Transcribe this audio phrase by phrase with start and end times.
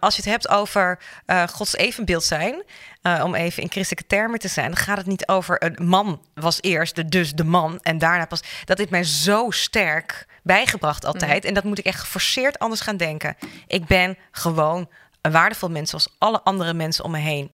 [0.00, 2.62] Als je het hebt over uh, Gods evenbeeld zijn,
[3.02, 6.20] uh, om even in christelijke termen te zijn, dan gaat het niet over een man
[6.34, 8.42] was eerst, dus de man, en daarna pas.
[8.64, 11.44] Dat is mij zo sterk bijgebracht altijd.
[11.44, 13.36] En dat moet ik echt geforceerd anders gaan denken.
[13.66, 14.88] Ik ben gewoon
[15.20, 17.50] een waardevol mens zoals alle andere mensen om me heen.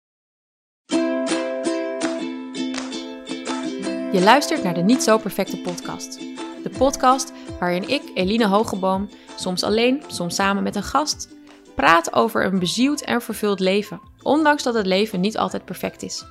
[4.12, 6.18] Je luistert naar de Niet Zo Perfecte podcast.
[6.62, 11.28] De podcast waarin ik, Eline Hogeboom, soms alleen, soms samen met een gast
[11.74, 16.24] Praat over een bezield en vervuld leven, ondanks dat het leven niet altijd perfect is.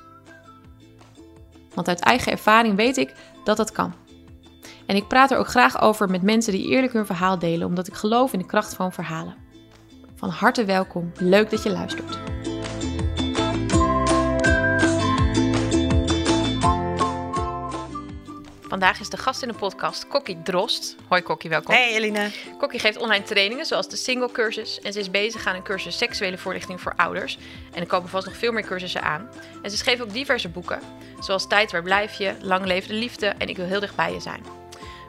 [1.74, 3.94] Want uit eigen ervaring weet ik dat dat kan.
[4.86, 7.86] En ik praat er ook graag over met mensen die eerlijk hun verhaal delen, omdat
[7.86, 9.36] ik geloof in de kracht van verhalen.
[10.14, 12.31] Van harte welkom, leuk dat je luistert.
[18.72, 20.96] Vandaag is de gast in de podcast Kokkie Drost.
[21.08, 21.74] Hoi Kokkie, welkom.
[21.74, 22.30] Hey Eline.
[22.58, 25.98] Kokkie geeft online trainingen zoals de single cursus en ze is bezig aan een cursus
[25.98, 27.38] seksuele voorlichting voor ouders.
[27.72, 29.28] En er komen vast nog veel meer cursussen aan.
[29.62, 30.80] En ze schreef ook diverse boeken,
[31.20, 34.12] zoals Tijd waar blijf je, Lang leef de liefde en Ik wil heel dicht bij
[34.12, 34.61] je zijn.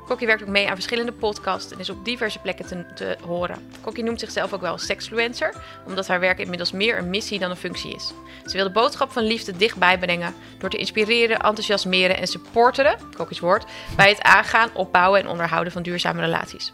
[0.05, 3.69] Kokkie werkt ook mee aan verschillende podcasts en is op diverse plekken te, te horen.
[3.81, 5.53] Kokkie noemt zichzelf ook wel sexfluencer,
[5.85, 8.13] omdat haar werk inmiddels meer een missie dan een functie is.
[8.45, 13.39] Ze wil de boodschap van liefde dichtbij brengen door te inspireren, enthousiasmeren en supporteren, Kokkie's
[13.39, 13.65] woord,
[13.95, 16.73] bij het aangaan, opbouwen en onderhouden van duurzame relaties.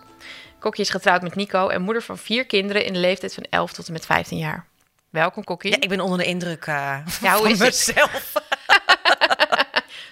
[0.60, 3.74] Kokkie is getrouwd met Nico en moeder van vier kinderen in de leeftijd van 11
[3.74, 4.66] tot en met 15 jaar.
[5.10, 5.72] Welkom, Kokkie.
[5.72, 8.34] Ja, ik ben onder de indruk uh, ja, hoe is mezelf.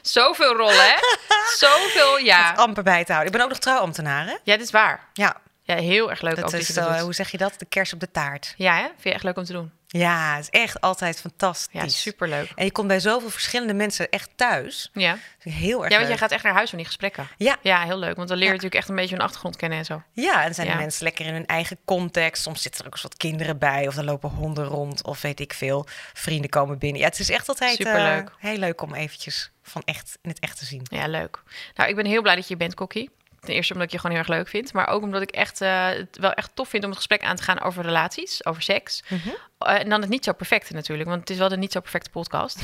[0.02, 0.96] Zoveel rollen, hè?
[1.66, 2.54] Zoveel, ja.
[2.54, 3.32] amper bij te houden.
[3.32, 4.36] Ik ben ook nog trouwambtenaar, hè?
[4.44, 5.10] Ja, dit is waar.
[5.14, 5.36] Ja.
[5.64, 6.36] Ja, heel erg leuk.
[6.36, 7.54] Dat is, uh, hoe zeg je dat?
[7.58, 8.54] De kers op de taart.
[8.58, 8.84] Ja, hè?
[8.84, 9.72] Vind je echt leuk om te doen?
[9.88, 11.82] Ja, het is echt altijd fantastisch.
[11.82, 12.52] Ja, superleuk.
[12.56, 14.90] En je komt bij zoveel verschillende mensen echt thuis.
[14.94, 15.18] Ja.
[15.40, 17.28] Heel erg Ja, want jij gaat echt naar huis van die gesprekken.
[17.38, 17.58] Ja.
[17.62, 18.16] Ja, heel leuk.
[18.16, 20.04] Want dan leer je natuurlijk echt een beetje hun achtergrond kennen en zo.
[20.12, 22.44] Ja, en zijn de mensen lekker in hun eigen context.
[22.44, 23.88] Soms zitten er ook eens wat kinderen bij.
[23.88, 25.04] Of er lopen honden rond.
[25.04, 25.86] Of weet ik veel.
[26.14, 27.02] Vrienden komen binnen.
[27.02, 28.30] Ja, het is echt altijd Superleuk.
[28.30, 30.82] Uh, heel leuk om eventjes van echt in het echt te zien.
[30.84, 31.44] Ja, leuk.
[31.76, 33.10] Nou, ik ben heel blij dat je bent, Kokkie.
[33.40, 34.74] Ten eerste omdat ik je gewoon heel erg leuk vind.
[34.74, 37.36] Maar ook omdat ik echt, uh, het wel echt tof vind om het gesprek aan
[37.36, 39.04] te gaan over relaties, over seks.
[39.08, 39.36] Mm -hmm.
[39.68, 41.80] uh, en dan het niet zo perfecte natuurlijk, want het is wel de niet zo
[41.80, 42.62] perfecte podcast.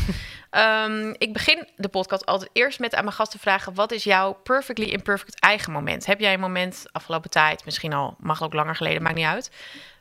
[0.51, 3.73] um, ik begin de podcast altijd eerst met aan mijn gasten vragen...
[3.73, 6.05] wat is jouw perfectly imperfect eigen moment?
[6.05, 9.51] Heb jij een moment afgelopen tijd, misschien al, mag ook langer geleden, maakt niet uit...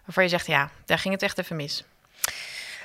[0.05, 1.85] waarvan je zegt, ja, daar ging het echt even mis?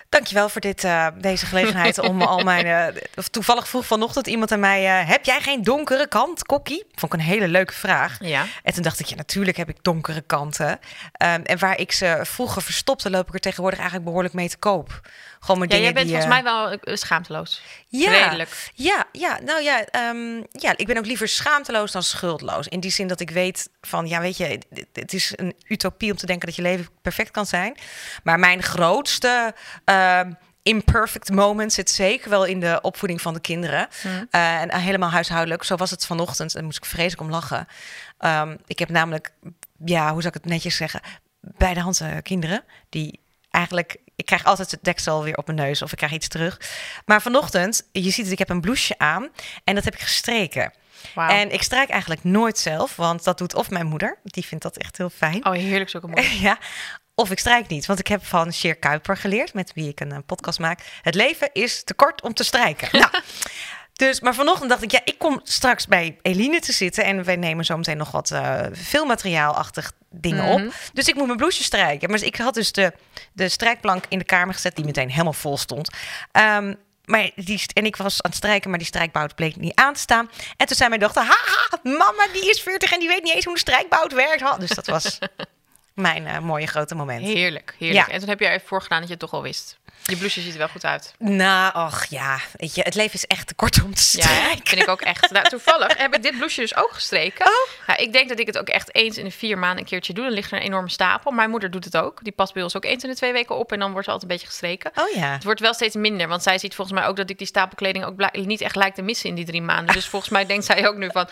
[0.09, 2.66] Dankjewel voor dit, uh, deze gelegenheid om al mijn...
[2.66, 3.01] Uh,
[3.31, 5.01] toevallig vroeg vanochtend iemand aan mij...
[5.01, 6.85] Uh, heb jij geen donkere kant, Kokkie?
[6.95, 8.17] Vond ik een hele leuke vraag.
[8.19, 8.46] Ja.
[8.63, 10.69] En toen dacht ik, ja, natuurlijk heb ik donkere kanten.
[10.69, 10.78] Um,
[11.44, 13.09] en waar ik ze vroeger verstopte...
[13.09, 15.01] loop ik er tegenwoordig eigenlijk behoorlijk mee te koop.
[15.40, 17.62] Gewoon met ja, dingen jij bent die, volgens mij wel schaamteloos.
[17.88, 18.72] Ja, Redelijk.
[18.73, 22.67] Ja, ja, nou ja, um, ja, ik ben ook liever schaamteloos dan schuldloos.
[22.67, 24.59] In die zin dat ik weet van, ja, weet je,
[24.94, 27.78] het is een utopie om te denken dat je leven perfect kan zijn.
[28.23, 29.53] Maar mijn grootste...
[29.85, 29.97] Uh,
[30.63, 33.88] imperfect moment zit zeker wel in de opvoeding van de kinderen.
[34.02, 34.28] Hmm.
[34.31, 35.63] Uh, en helemaal huishoudelijk.
[35.63, 36.56] Zo was het vanochtend.
[36.56, 37.68] En moest ik vreselijk om lachen.
[38.19, 39.34] Um, ik heb namelijk,
[39.85, 41.02] ja, hoe zou ik het netjes zeggen?
[41.40, 43.19] Bij de hand kinderen die
[43.50, 46.62] eigenlijk ik krijg altijd het deksel weer op mijn neus of ik krijg iets terug.
[47.06, 49.29] Maar vanochtend, je ziet het, ik heb een blouseje aan
[49.64, 50.74] en dat heb ik gestreken.
[51.16, 51.29] Wow.
[51.29, 54.78] En ik strijk eigenlijk nooit zelf, want dat doet of mijn moeder, die vindt dat
[54.78, 55.46] echt heel fijn.
[55.46, 56.34] Oh, heerlijk zulke moeder.
[56.50, 56.58] ja.
[57.19, 60.11] Of ik strijk niet, want ik heb van Sheer Kuiper geleerd, met wie ik een,
[60.11, 60.79] een podcast maak.
[61.01, 63.00] Het leven is te kort om te strijken.
[63.00, 63.11] nou,
[63.94, 67.35] dus, maar vanochtend dacht ik, ja, ik kom straks bij Eline te zitten en wij
[67.35, 70.66] nemen zo meteen nog wat uh, filmmateriaalachtig dingen Mhm.
[70.67, 70.73] op.
[70.94, 72.09] Dus ik moet mijn blouseje strijken.
[72.09, 72.94] Maar ik had dus de,
[73.34, 75.89] de strijkplank in de kamer gezet, die meteen helemaal vol stond.
[76.31, 79.94] Um, maar die, en ik was aan het strijken, maar die strijkbout bleek niet aan
[79.94, 80.29] te staan.
[80.57, 83.44] En toen zei mijn dochter, haha, mama die is 40 en die weet niet eens
[83.44, 84.59] hoe een strijkbout werkt.
[84.59, 85.17] Dus dat was
[85.97, 87.25] mijn uh, mooie grote moment.
[87.25, 88.08] Heerlijk, heerlijk.
[88.08, 88.13] Ja.
[88.13, 89.78] En toen heb je er even voor gedaan dat je het toch al wist.
[90.03, 91.13] Je blouse ziet er wel goed uit.
[91.19, 94.52] Nou, ach ja, weet je, het leven is echt te kort om te Ja, strijken.
[94.58, 94.59] hè?
[94.63, 95.31] vind ik ook echt.
[95.31, 97.46] Nou, toevallig heb ik dit blouseje dus ook gestreken.
[97.46, 97.53] Oh.
[97.88, 100.13] Ja, ik denk dat ik het ook echt eens in de vier maanden een keertje
[100.13, 100.24] doe.
[100.24, 101.31] Dan ligt er een enorme stapel.
[101.31, 102.24] Mijn moeder doet het ook.
[102.24, 103.72] Die past bij ons ook eens in de twee weken op.
[103.72, 104.91] En dan wordt ze altijd een beetje gestreken.
[104.96, 105.32] Oh ja.
[105.32, 106.28] Het wordt wel steeds minder.
[106.28, 109.02] Want zij ziet volgens mij ook dat ik die stapelkleding ook niet echt lijkt te
[109.02, 109.93] missen in die drie maanden.
[109.96, 111.28] Dus volgens mij denkt zij ook nu van...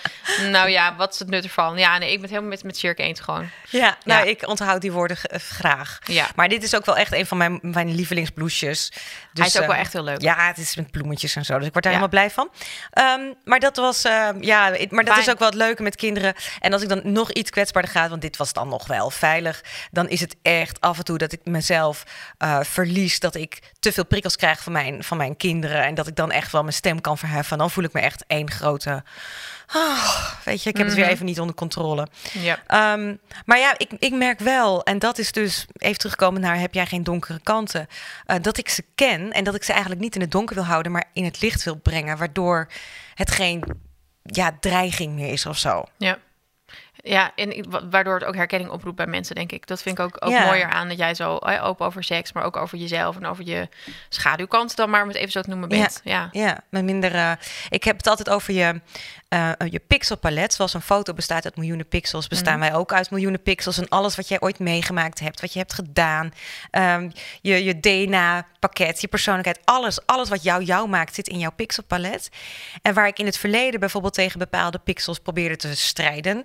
[0.50, 1.78] Nou ja, wat is het nut ervan?
[1.78, 3.50] Ja, nee, ik ben het helemaal met, met Shirk eens gewoon.
[3.70, 4.30] Ja, nou, Ja.
[4.32, 6.00] ik onthoud die woorden g- graag.
[6.04, 6.28] Ja.
[6.36, 8.90] Maar dit is ook wel echt een van mijn, mijn lievelingsbloesjes.
[8.90, 9.00] Dus,
[9.34, 10.22] Hij is ook eh, wel echt heel leuk.
[10.22, 11.57] Ja, het is met bloemetjes en zo.
[11.57, 12.00] Dus ik word daar Ja.
[12.00, 12.50] helemaal blij van.
[12.92, 15.19] Ehm, maar dat was, eh, ja, maar dat Fijn.
[15.19, 16.34] is ook wel het leuke met kinderen.
[16.60, 19.63] En als ik dan nog iets kwetsbaarder ga, want dit was dan nog wel veilig,
[19.92, 22.04] dan is het echt af en toe dat ik mezelf
[22.38, 26.08] eh, verlies, dat ik te veel prikkels krijg van mijn, van mijn kinderen en dat
[26.08, 27.58] ik dan echt wel mijn stem kan verheffen.
[27.58, 29.04] Dan voel ik me echt één grote
[29.74, 32.08] oh, weet je, ik heb het weer even niet onder controle.
[32.32, 32.60] Ja.
[32.68, 33.16] Ehm,
[33.46, 36.86] maar ja, ik, ik merk wel, en dat is dus even terugkomen naar heb jij
[36.86, 37.88] geen donkere kanten,
[38.26, 40.66] eh, dat ik ze ken en dat ik ze eigenlijk niet in het donker wil
[40.66, 42.68] houden, maar in het licht wil brengen, waardoor
[43.14, 43.64] het geen
[44.22, 45.84] ja, dreiging meer is of zo.
[45.98, 46.18] Ja.
[47.07, 49.68] Ja, en waardoor het ook herkenning oproept bij mensen, denk ik.
[49.68, 50.46] Dat vind ik ook, ook Ja.
[50.46, 53.69] mooier aan dat jij zo open over seks, maar ook over jezelf en over je
[54.10, 56.02] schaduwkant dan maar om het even zo te noemen bent.
[56.04, 56.30] Ja.
[56.31, 57.16] Ja, met minder.
[57.16, 57.31] eh,
[57.69, 58.81] ik heb het altijd over je,
[59.28, 60.54] eh, je pixelpalet.
[60.54, 63.78] Zoals een foto bestaat uit miljoenen pixels, bestaan wij ook uit miljoenen pixels.
[63.78, 66.34] En alles wat jij ooit meegemaakt hebt, wat je hebt gedaan,
[66.72, 67.10] ehm,
[67.42, 72.30] je, je DNA-pakket, je persoonlijkheid, alles, alles wat jou jou maakt, zit in jouw pixelpalet.
[72.81, 76.44] En waar ik in het verleden bijvoorbeeld tegen bepaalde pixels probeerde te strijden.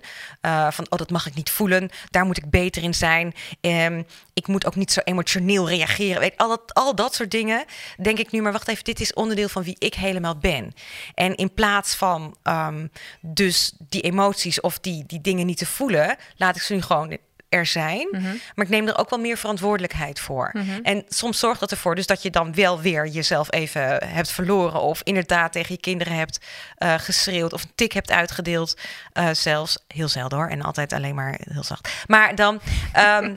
[0.51, 3.33] Eh, van, oh, dat mag ik niet voelen, daar moet ik beter in zijn.
[3.61, 4.03] Ehm,
[4.33, 6.19] ik moet ook niet zo emotioneel reageren.
[6.19, 7.65] Weet, al, dat, al dat soort dingen,
[8.01, 10.73] denk ik nu, maar wacht even, dit is onderdeel van wie ik helemaal ben.
[11.13, 12.87] En in plaats van ehm,
[13.21, 17.17] dus die emoties of die, die dingen niet te voelen, laat ik ze nu gewoon
[17.51, 18.07] er zijn.
[18.55, 20.51] Maar ik neem er ook wel meer verantwoordelijkheid voor.
[20.83, 24.81] En soms zorgt dat ervoor dus dat je dan wel weer jezelf even hebt verloren.
[24.81, 26.39] Of inderdaad tegen je kinderen hebt
[26.77, 27.53] eh, geschreeuwd.
[27.53, 28.77] Of een tik hebt uitgedeeld.
[29.13, 30.47] eh, zelfs heel zelden hoor.
[30.47, 31.89] En altijd alleen maar heel zacht.
[32.07, 32.59] Maar dan.
[32.93, 33.35] ehm,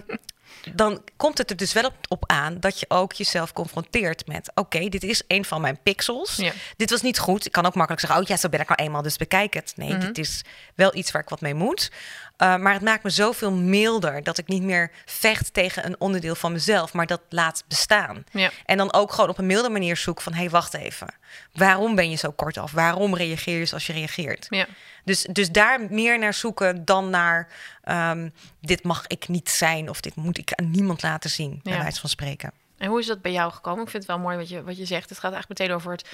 [0.74, 4.88] dan komt het er dus wel op, aan dat je ook jezelf confronteert met: oké,
[4.88, 6.36] dit is een van mijn pixels.
[6.36, 6.52] Ja.
[6.76, 7.46] Dit was niet goed.
[7.46, 9.72] Ik kan ook makkelijk zeggen: oh ja, zo ben ik nou eenmaal, dus bekijk het.
[9.76, 10.42] Nee, dit is
[10.74, 11.90] wel iets waar ik wat mee moet.
[12.38, 16.34] Uh, maar het maakt me zoveel milder dat ik niet meer vecht tegen een onderdeel
[16.34, 18.24] van mezelf, maar dat laat bestaan.
[18.30, 18.50] Ja.
[18.66, 21.14] En dan ook gewoon op een milde manier zoek van: hé, hey, wacht even.
[21.52, 22.72] Waarom ben je zo kort af?
[22.72, 24.46] Waarom reageer je zoals je reageert?
[24.50, 24.66] Ja.
[25.04, 27.48] Dus, dus daar meer naar zoeken dan naar
[27.88, 31.72] um, dit mag ik niet zijn of dit moet ik aan niemand laten zien, bij
[31.72, 31.78] Ja.
[31.78, 32.52] wijze van spreken.
[32.78, 33.84] En hoe is dat bij jou gekomen?
[33.84, 35.08] Ik vind het wel mooi wat je, wat je zegt.
[35.08, 36.08] Het gaat eigenlijk meteen over het,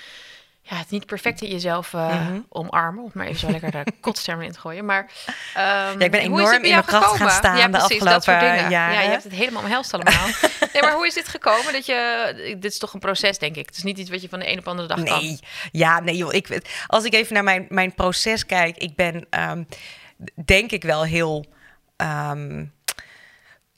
[0.62, 2.40] ja, het niet perfect in jezelf uh, Mhm.
[2.48, 3.04] omarmen.
[3.04, 4.84] Om maar even zo lekker de kotstermen in te gooien.
[4.84, 5.10] Maar
[5.54, 5.64] ehm,
[5.98, 8.56] Ja, ik ben enorm in mijn kracht gaan staan ja, de precies, dat soort afgelopen
[8.56, 8.70] dingen.
[8.70, 8.94] jaren.
[8.94, 10.26] Ja, je hebt het helemaal omhelst allemaal.
[10.72, 11.72] nee, maar hoe is dit gekomen?
[11.72, 13.66] Dat je, dit is toch een proces, denk ik.
[13.66, 15.18] Het is niet iets wat je van de een op de andere dag kan.
[15.22, 15.38] Nee,
[15.72, 16.32] ja, nee joh.
[16.34, 19.62] Ik, weet- als ik even naar mijn, mijn proces kijk, ik ben ehm,
[20.44, 21.44] denk ik wel heel.
[21.96, 22.64] ehm,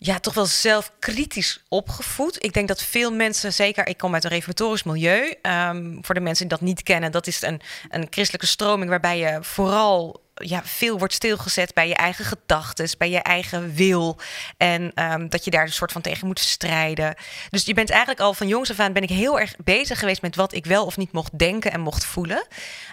[0.05, 2.45] ja, toch wel zelf kritisch opgevoed.
[2.45, 5.35] Ik denk dat veel mensen, zeker ik kom uit een reformatorisch milieu.
[5.43, 7.61] ehm, voor de mensen die dat niet kennen, dat is een,
[7.91, 13.11] een christelijke stroming waarbij je vooral ja, veel wordt stilgezet bij je eigen gedachten, bij
[13.11, 14.19] je eigen wil.
[14.57, 17.15] En ehm, dat je daar een soort van tegen moet strijden.
[17.51, 20.23] Dus je bent eigenlijk al van jongs af aan ben ik heel erg bezig geweest
[20.23, 22.47] met wat ik wel of niet mocht denken en mocht voelen.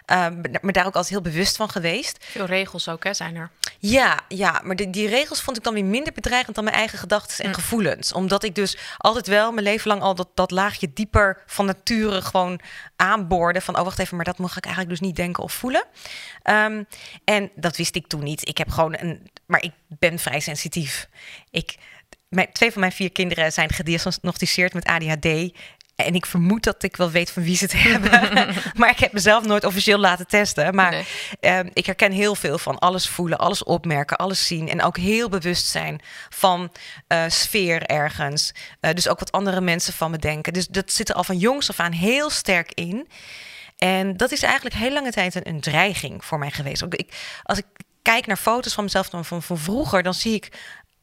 [0.06, 2.26] Um, me daar ook altijd heel bewust van geweest.
[2.26, 3.50] Veel regels ook, hè, zijn er.
[3.80, 7.00] Ja, ja, maar die, die regels vond ik dan weer minder bedreigend dan mijn eigen
[7.00, 7.56] gedachten en Mm.
[7.56, 8.14] gevoelens.
[8.14, 12.22] Omdat ik dus altijd wel mijn leven lang al dat, dat laagje dieper van nature
[12.22, 12.60] gewoon
[12.96, 13.62] aanboorde.
[13.62, 15.86] Van, oh wacht even, maar dat mag ik eigenlijk dus niet denken of voelen.
[16.44, 16.88] Um,
[17.24, 18.48] en dat wist ik toen niet.
[18.48, 21.08] Ik heb gewoon een, maar ik ben vrij sensitief.
[21.52, 21.76] Ik,
[22.30, 25.52] mijn, twee van mijn vier kinderen zijn gediagnosticeerd met ADHD.
[25.96, 28.54] En ik vermoed dat ik wel weet van wie ze het hebben.
[28.80, 30.76] maar ik heb mezelf nooit officieel laten testen.
[30.76, 31.04] Maar Nee.
[31.40, 34.70] eh, ik herken heel veel van alles voelen, alles opmerken, alles zien.
[34.70, 36.72] En ook heel bewust zijn van
[37.08, 38.52] eh, sfeer ergens.
[38.80, 40.54] Eh, dus ook wat andere mensen van me denken.
[40.54, 43.08] Dus dat zit er al van jongs af aan heel sterk in.
[43.80, 46.84] En dat is eigenlijk heel lange tijd een, een dreiging voor mij geweest.
[46.84, 47.66] Ook ik, als ik
[48.02, 50.52] kijk naar foto's van mezelf van, van, van vroeger, dan zie ik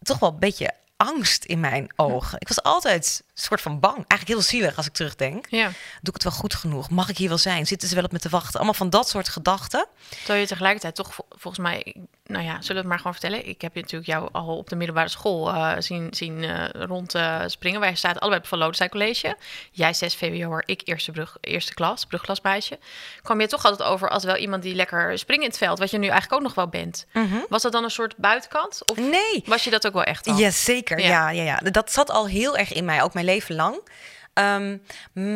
[0.03, 2.41] toch wel een beetje angst in mijn ogen.
[2.41, 3.95] Ik was altijd soort van bang.
[3.97, 5.47] Eigenlijk heel zielig als ik terugdenk.
[5.51, 5.65] Ja.
[5.67, 6.91] Doe ik het wel goed genoeg?
[6.91, 7.67] Mag ik hier wel zijn?
[7.67, 8.55] Zitten ze wel op me te wachten?
[8.55, 9.87] Allemaal van dat soort gedachten.
[10.19, 11.95] Terwijl je tegelijkertijd toch vol- volgens mij,
[12.27, 13.49] nou ja, zullen we het maar gewoon vertellen.
[13.49, 17.15] Ik heb je natuurlijk jou al op de middelbare school eh, zien, zien eh, rond
[17.15, 17.81] eh, springen.
[17.81, 19.37] Wij zaten allebei op Van Lodenstein College.
[19.73, 22.79] Jij 6 VWO'er, ik eerste, brug, eerste klas, brugklasmeisje.
[23.23, 25.91] Kwam je toch altijd over als wel iemand die lekker springt in het veld, wat
[25.91, 27.07] je nu eigenlijk ook nog wel bent.
[27.49, 28.91] Was dat dan een soort buitenkant?
[28.91, 29.43] Of Nee.
[29.47, 30.37] was je dat ook wel echt al?
[30.37, 30.99] Ja, zeker.
[30.99, 31.07] Ja.
[31.07, 31.31] Ja.
[31.31, 33.89] Ja, ja, Dat zat al heel erg in mij, ook mijn leven lang.
[34.33, 34.77] Ehm,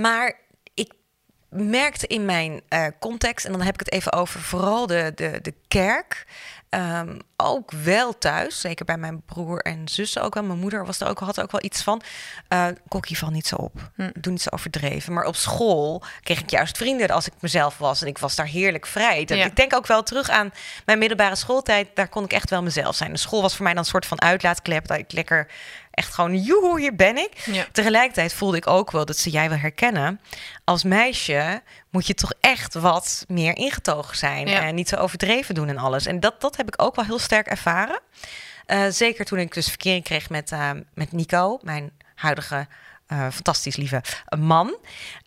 [0.00, 0.38] maar
[0.74, 0.92] ik
[1.48, 5.38] merkte in mijn eh, context, en dan heb ik het even over vooral de, de,
[5.42, 6.26] de kerk.
[6.68, 10.42] ehm, ook wel thuis, zeker bij mijn broer en zussen ook wel.
[10.42, 12.02] Mijn moeder was er ook, had er ook wel iets van.
[12.48, 13.90] eh kokkie val niet zo op.
[13.94, 14.10] Hm.
[14.14, 15.12] Doe niet zo overdreven.
[15.12, 18.00] Maar op school kreeg ik juist vrienden als ik mezelf was.
[18.02, 19.24] En ik was daar heerlijk vrij.
[19.24, 19.44] Dat- Ja.
[19.44, 20.52] Ik denk ook wel terug aan
[20.84, 21.88] mijn middelbare schooltijd.
[21.94, 23.12] Daar kon ik echt wel mezelf zijn.
[23.12, 24.86] De school was voor mij dan een soort van uitlaatklep.
[24.86, 25.46] Dat ik lekker
[25.90, 27.38] echt gewoon, joehoe, hier ben ik.
[27.44, 27.66] Ja.
[27.72, 30.20] Tegelijkertijd voelde ik ook wel, dat ze jij wel herkennen.
[30.64, 34.46] Als meisje moet je toch echt wat meer ingetogen zijn.
[34.46, 34.60] Ja.
[34.62, 36.06] En niet zo overdreven doen en alles.
[36.06, 38.00] En dat, dat heb ik ook wel heel sterk ervaren.
[38.66, 42.66] Eh, zeker toen ik dus verkering kreeg met, eh, met Nico, mijn huidige
[43.06, 44.02] eh, fantastisch lieve
[44.38, 44.76] man.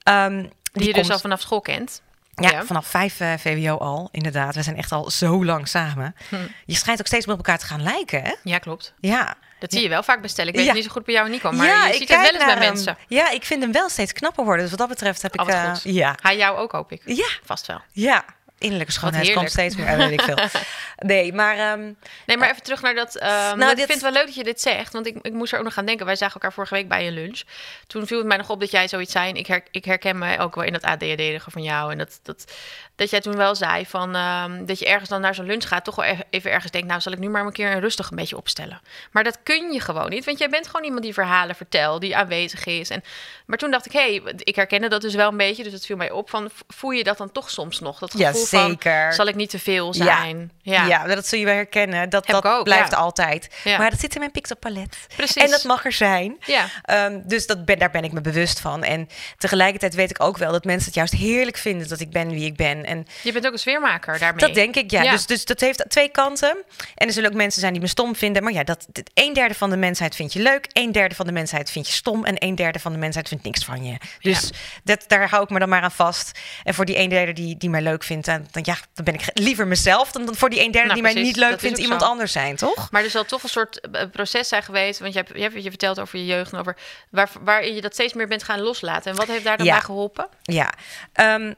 [0.03, 2.01] Ehm, Die, je dus al vanaf school kent.
[2.35, 2.63] Ja, Ja.
[2.63, 4.55] vanaf vijf VWO al, inderdaad.
[4.55, 6.15] We zijn echt al zo lang samen.
[6.29, 6.35] Hm.
[6.65, 8.33] Je schijnt ook steeds meer op elkaar te gaan lijken, hè?
[8.43, 8.93] Ja, klopt.
[8.99, 9.35] Ja.
[9.63, 10.51] Dat zie je wel vaak bestellen.
[10.51, 12.29] Ik weet het niet zo goed bij jou Nico, maar je ik ziet het wel
[12.33, 12.97] eens bij mensen.
[13.07, 14.61] Ja, ik vind hem wel steeds knapper worden.
[14.61, 15.53] Dus wat dat betreft heb Oh, ik...
[15.55, 15.81] goed.
[15.83, 17.01] ja, Hij jou ook, hoop ik.
[17.05, 17.81] ja, Vast wel.
[17.91, 18.25] ja.
[18.57, 20.37] Innerlijke schoonheid komt steeds meer weet ik veel.
[20.97, 21.57] Nee, maar...
[21.57, 21.91] ehm,
[22.25, 23.15] Nee, maar even terug naar dat.
[23.15, 25.15] ehm, Nou, dat- Ik dit- vind het wel leuk dat je dit zegt, want ik,
[25.21, 26.05] ik moest er ook nog aan denken.
[26.05, 27.41] Wij zagen elkaar vorige week bij een lunch.
[27.87, 29.29] Toen viel het mij nog op dat jij zoiets zei.
[29.29, 31.91] en Ik, her, ik herken me ook wel in dat ADHD van jou.
[31.91, 32.51] En dat, dat,
[32.95, 35.83] dat jij toen wel zei van ehm, dat je ergens dan naar zo'n lunch gaat,
[35.83, 38.15] toch wel even ergens denkt, nou zal ik nu maar een keer een rustig een
[38.15, 38.81] beetje opstellen.
[39.11, 42.15] Maar dat kun je gewoon niet, want jij bent gewoon iemand die verhalen vertelt, die
[42.15, 42.89] aanwezig is.
[42.89, 43.03] En,
[43.45, 45.85] maar toen dacht ik, hé, hey, ik herkende dat dus wel een beetje, dus het
[45.85, 47.99] viel mij op van, voel je dat dan toch soms nog?
[47.99, 49.13] Dat Ja, gevoel van, zeker.
[49.13, 50.03] zal ik niet te veel Ja.
[50.03, 50.51] zijn?
[50.61, 51.05] ja.
[51.07, 52.09] dat zul je wel herkennen.
[52.09, 52.97] Dat, Heb dat ook, blijft ja.
[52.97, 53.55] altijd.
[53.63, 53.77] Ja.
[53.77, 54.97] Maar dat zit in mijn pixelpalet.
[55.15, 55.35] Precies.
[55.43, 56.37] En dat mag er zijn.
[56.45, 56.65] Ja.
[56.83, 58.83] Ehm, dus dat ben, daar ben ik me bewust van.
[58.83, 62.29] En tegelijkertijd weet ik ook wel dat mensen het juist heerlijk vinden dat ik ben
[62.29, 62.82] wie ik ben.
[62.85, 64.39] En Je bent ook een sfeermaker daarmee.
[64.39, 65.01] dat denk ik, ja.
[65.01, 65.11] Ja.
[65.11, 66.57] Dus, dus dat heeft twee kanten.
[66.95, 68.43] En er zullen ook mensen zijn die me stom vinden.
[68.43, 70.67] Maar ja, dat, een derde van de mensheid vind je leuk.
[70.73, 72.25] Een derde van de mensheid vind je stom.
[72.25, 73.97] En een derde van de mensheid vindt niks van je.
[74.19, 74.51] Dus
[74.83, 76.39] dat, daar hou ik me dan maar aan vast.
[76.63, 79.13] En voor die een derde die, die mij leuk vindt, dan, dan, ja, dan ben
[79.13, 80.11] ik liever mezelf.
[80.11, 82.07] Dan, dan voor die een derde Nou, die mij niet leuk vindt, iemand zo.
[82.07, 82.91] anders zijn, toch?
[82.91, 84.99] Maar er zal toch een soort eh, proces zijn geweest.
[84.99, 86.75] Want je hebt, je hebt je verteld over je jeugd en over
[87.09, 89.11] waar, waarin je dat steeds meer bent gaan loslaten.
[89.11, 89.71] En wat heeft daar dan Ja.
[89.73, 90.27] bij geholpen?
[90.43, 90.73] Ja.
[91.13, 91.53] Ehm,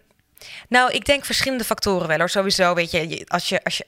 [0.69, 2.29] nou, ik denk verschillende factoren wel hoor.
[2.29, 3.85] Sowieso, weet je, als je, als je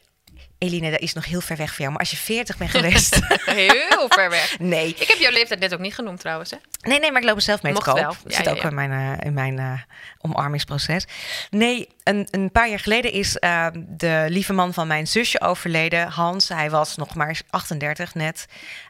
[0.59, 1.91] Eline, dat is nog heel ver weg voor jou.
[1.91, 3.19] Maar als je 40 bent geweest.
[3.45, 4.59] Heel ver weg.
[4.73, 4.87] nee.
[4.87, 6.51] Ik heb jouw leeftijd net ook niet genoemd trouwens.
[6.51, 6.57] Hè?
[6.81, 7.99] nee, nee, maar ik loop er zelf mee Mocht te koop.
[7.99, 8.09] wel.
[8.09, 8.69] Dat Ja, zit ja, ook ja.
[8.69, 9.81] in mijn, eh, in mijn eh,
[10.21, 11.05] omarmingsproces.
[11.49, 16.07] Nee, een, een paar jaar geleden is eh, de lieve man van mijn zusje overleden.
[16.07, 18.45] Hans, hij was nog maar 38 net.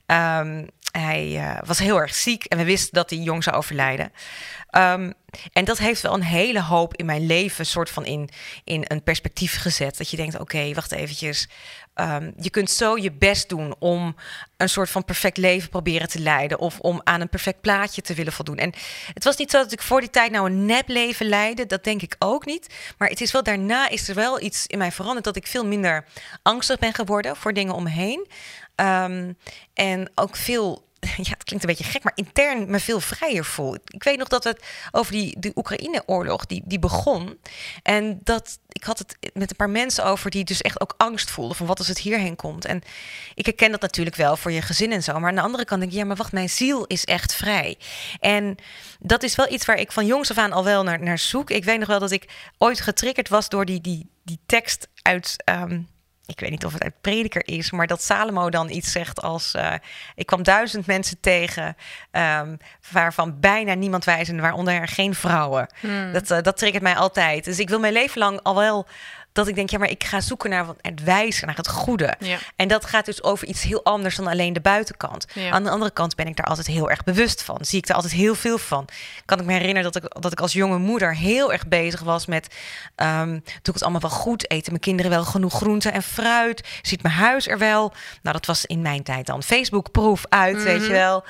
[0.06, 4.12] Ehm, hij eh, was heel erg ziek en we wisten dat hij jong zou overlijden.
[4.70, 5.12] Ehm,
[5.54, 8.30] en dat heeft wel een hele hoop in mijn leven soort van in,
[8.64, 9.98] in een perspectief gezet.
[9.98, 11.48] Dat je denkt, oké, wacht eventjes.
[11.94, 14.16] Ehm, je kunt zo je best doen om
[14.58, 16.60] een soort van perfect leven proberen te leiden.
[16.60, 18.58] Of om aan een perfect plaatje te willen voldoen.
[18.58, 18.74] En
[19.14, 21.66] het was niet zo dat ik voor die tijd nou een nep leven leidde.
[21.66, 22.74] Dat denk ik ook niet.
[22.98, 25.26] Maar het is wel daarna is er wel iets in mij veranderd.
[25.26, 26.06] Dat ik veel minder
[26.42, 28.28] angstig ben geworden voor dingen om me heen.
[28.76, 29.34] Ehm,
[29.74, 30.87] en ook veel
[31.28, 33.76] ja, het klinkt een beetje gek, maar intern me veel vrijer voel.
[33.88, 37.38] Ik weet nog dat het over die, de Oekraïne-oorlog, die, die begon.
[37.84, 41.30] En dat ik had het met een paar mensen over die dus echt ook angst
[41.32, 42.66] voelden van wat als het hierheen komt.
[42.66, 42.82] En
[43.36, 45.20] ik herken dat natuurlijk wel voor je gezin en zo.
[45.20, 47.78] Maar aan de andere kant denk ik, ja, maar wacht, mijn ziel is echt vrij.
[48.20, 48.56] En
[49.00, 51.50] dat is wel iets waar ik van jongs af aan al wel naar, naar zoek.
[51.50, 55.36] Ik weet nog wel dat ik ooit getriggerd was door die, die, die tekst uit.
[55.44, 55.82] ehm,
[56.28, 59.54] ik weet niet of het uit prediker is, maar dat Salomo dan iets zegt als:
[59.54, 59.74] eh,
[60.16, 61.76] Ik kwam duizend mensen tegen,
[62.12, 62.56] ehm,
[62.92, 65.68] waarvan bijna niemand wijs en waaronder er geen vrouwen.
[66.14, 67.44] Dat, eh, dat triggert mij altijd.
[67.44, 68.88] Dus ik wil mijn leven lang al wel
[69.38, 72.16] dat ik denk: ja, maar ik ga zoeken naar wat- het wijze, naar het goede.
[72.20, 72.38] Ja.
[72.56, 75.26] En dat gaat dus over iets heel anders dan alleen de buitenkant.
[75.34, 75.50] Ja.
[75.50, 77.58] Aan de andere kant ben ik daar altijd heel erg bewust van.
[77.62, 78.86] Zie ik er altijd heel veel van.
[79.26, 82.26] Kan ik me herinneren dat ik, dat ik als jonge moeder heel erg bezig was
[82.26, 82.56] met...
[82.96, 84.50] ehm, doe ik het allemaal wel goed?
[84.52, 86.68] Eten mijn kinderen wel genoeg groente en fruit?
[86.82, 87.94] Ziet mijn huis er wel?
[88.22, 91.24] Nou, dat was in mijn tijd dan Facebook-proef uit, weet je wel.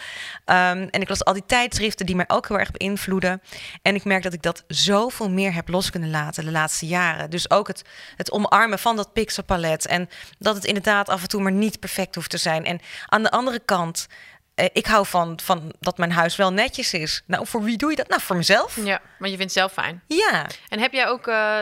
[0.46, 3.42] Ehm, en ik las al die tijdschriften die mij ook heel erg beïnvloeden.
[3.82, 7.30] En ik merk dat ik dat zoveel meer heb los kunnen laten de laatste jaren.
[7.30, 7.82] Dus ook het,
[8.16, 9.88] het omarmen van dat pixelpalet.
[9.88, 12.66] En dat het inderdaad af en toe maar niet perfect hoeft te zijn.
[12.66, 14.08] En aan de andere kant,
[14.56, 17.22] eh, ik hou van, van dat mijn huis wel netjes is.
[17.26, 18.08] Nou, voor wie doe je dat?
[18.08, 18.76] Nou, voor mezelf.
[18.76, 20.04] ja, maar je vindt het zelf fijn.
[20.08, 20.48] Ja.
[20.70, 21.60] En heb jij ook, eh,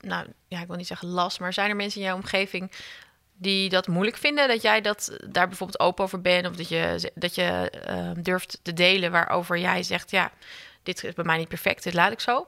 [0.00, 2.72] nou ja, ik wil niet zeggen last, maar zijn er mensen in jouw omgeving
[3.36, 4.48] die dat moeilijk vinden?
[4.48, 8.58] Dat jij dat daar bijvoorbeeld open over bent of dat je, dat je eh, durft
[8.62, 10.30] te delen waarover jij zegt, ja,
[10.82, 12.46] dit is bij mij niet perfect, dit laat ik zo.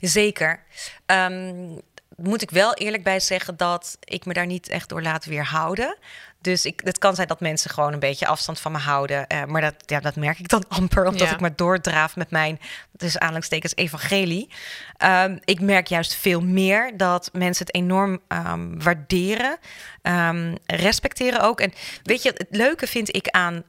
[0.00, 0.62] Zeker.
[1.06, 1.76] Ehm,
[2.22, 5.96] moet ik wel eerlijk bij zeggen dat ik me daar niet echt door laat weerhouden.
[6.40, 9.26] Dus ik, het kan zijn dat mensen gewoon een beetje afstand van me houden.
[9.26, 11.34] eh, maar dat, ja, dat merk ik dan amper, omdat Ja.
[11.34, 12.60] ik maar doordraaf met mijn,
[12.96, 14.48] tussen aanhalingstekens, evangelie.
[14.96, 19.58] Ehm, ik merk juist veel meer dat mensen het enorm ehm, waarderen,
[20.02, 21.60] ehm, respecteren ook.
[21.60, 21.72] En
[22.02, 23.64] weet je, het leuke vind ik aan...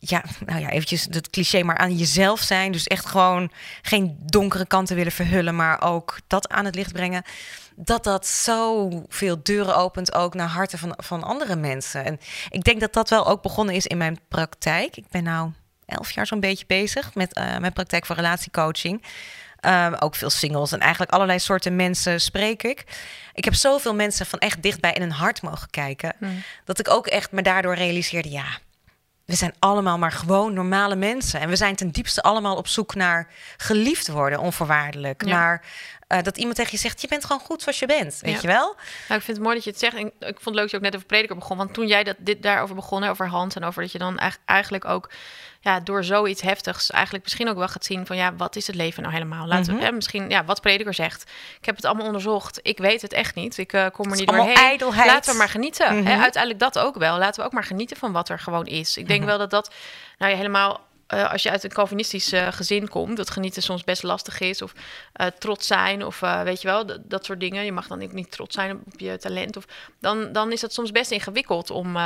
[0.00, 2.72] ja, nou ja, eventjes het cliché, maar aan jezelf zijn.
[2.72, 3.50] Dus echt gewoon
[3.82, 7.22] geen donkere kanten willen verhullen, maar ook dat aan het licht brengen.
[7.76, 12.04] Dat dat zoveel deuren opent ook naar harten van, van andere mensen.
[12.04, 14.96] En ik denk dat dat wel ook begonnen is in mijn praktijk.
[14.96, 15.50] Ik ben nou
[15.86, 19.02] elf jaar zo'n beetje bezig met eh, mijn praktijk voor relatiecoaching.
[19.60, 22.84] Ehm, ook veel singles en eigenlijk allerlei soorten mensen spreek ik.
[23.34, 26.16] Ik heb zoveel mensen van echt dichtbij in hun hart mogen kijken.
[26.64, 28.58] Dat ik ook echt me daardoor realiseerde, ja,
[29.28, 31.40] we zijn allemaal maar gewoon normale mensen.
[31.40, 35.24] En we zijn ten diepste allemaal op zoek naar geliefd worden, onvoorwaardelijk.
[35.24, 35.30] Ja.
[35.30, 35.62] Naar
[36.08, 38.18] eh, dat iemand tegen je zegt: Je bent gewoon goed zoals je bent.
[38.20, 38.38] Weet Ja.
[38.40, 38.74] je wel?
[39.08, 39.96] Nou, ik vind het mooi dat je het zegt.
[39.96, 41.56] En ik vond het leuk dat je ook net over prediker begon.
[41.56, 43.54] Want toen jij dat, dit daarover begon, hè, over Hans...
[43.54, 45.10] en over dat je dan eigenlijk- ook
[45.60, 46.90] ja, door zoiets heftigs...
[46.90, 48.16] eigenlijk misschien ook wel gaat zien van...
[48.16, 49.46] ja, wat is het leven nou helemaal?
[49.46, 49.80] Laten Mhm.
[49.80, 51.22] we, hè, misschien, ja, wat prediker zegt.
[51.60, 52.60] Ik heb het allemaal onderzocht.
[52.62, 53.58] Ik weet het echt niet.
[53.58, 54.54] Ik eh, kom er niet doorheen.
[54.54, 55.06] ijdelheid.
[55.06, 55.96] Laten we maar genieten.
[55.96, 56.06] Mhm.
[56.06, 56.20] hè.
[56.22, 57.18] Uiteindelijk dat ook wel.
[57.18, 58.96] Laten we ook maar genieten van wat er gewoon is.
[58.96, 59.28] Ik denk Mhm.
[59.28, 59.74] wel dat dat...
[60.18, 60.86] Nou ja, helemaal...
[61.08, 64.62] eh, als je uit een Calvinistisch eh, gezin komt, dat genieten soms best lastig is.
[64.62, 64.72] Of
[65.12, 67.64] eh, trots zijn, of weet je wel, dat, dat soort dingen.
[67.64, 69.56] Je mag dan ook niet trots zijn op, je talent.
[69.56, 69.64] Of,
[70.00, 71.96] dan, dan is dat soms best ingewikkeld om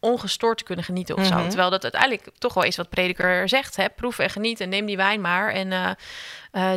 [0.00, 1.34] ongestoord te kunnen genieten of zo.
[1.34, 1.48] Mhm.
[1.48, 3.76] Terwijl dat uiteindelijk toch wel is wat prediker zegt.
[3.76, 3.88] Hè?
[3.88, 5.96] Proef en geniet en neem die wijn maar en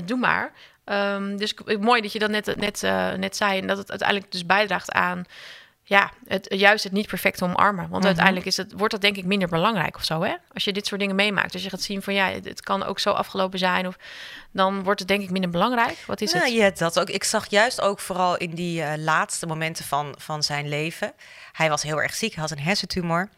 [0.05, 0.53] doe maar.
[0.83, 2.81] Ehm, dus mooi dat je dat net, net,
[3.17, 3.59] net zei.
[3.59, 5.25] En dat het uiteindelijk dus bijdraagt aan
[5.89, 7.81] ja, het, juist het niet perfecte omarmen.
[7.81, 8.05] Want Mhm.
[8.05, 10.21] uiteindelijk is het, wordt dat denk ik minder belangrijk of zo.
[10.21, 10.33] Hè?
[10.53, 11.53] Als je dit soort dingen meemaakt.
[11.53, 13.87] Als je gaat zien van ja, het, het kan ook zo afgelopen zijn.
[13.87, 13.95] Of,
[14.51, 15.97] dan wordt het denk ik minder belangrijk.
[16.07, 16.53] Wat is nou, het?
[16.53, 17.09] ja, dat ook.
[17.09, 21.13] Ik zag juist ook vooral in die eh, laatste momenten van, van zijn leven.
[21.51, 23.29] Hij was heel erg ziek, hij had een hersentumor.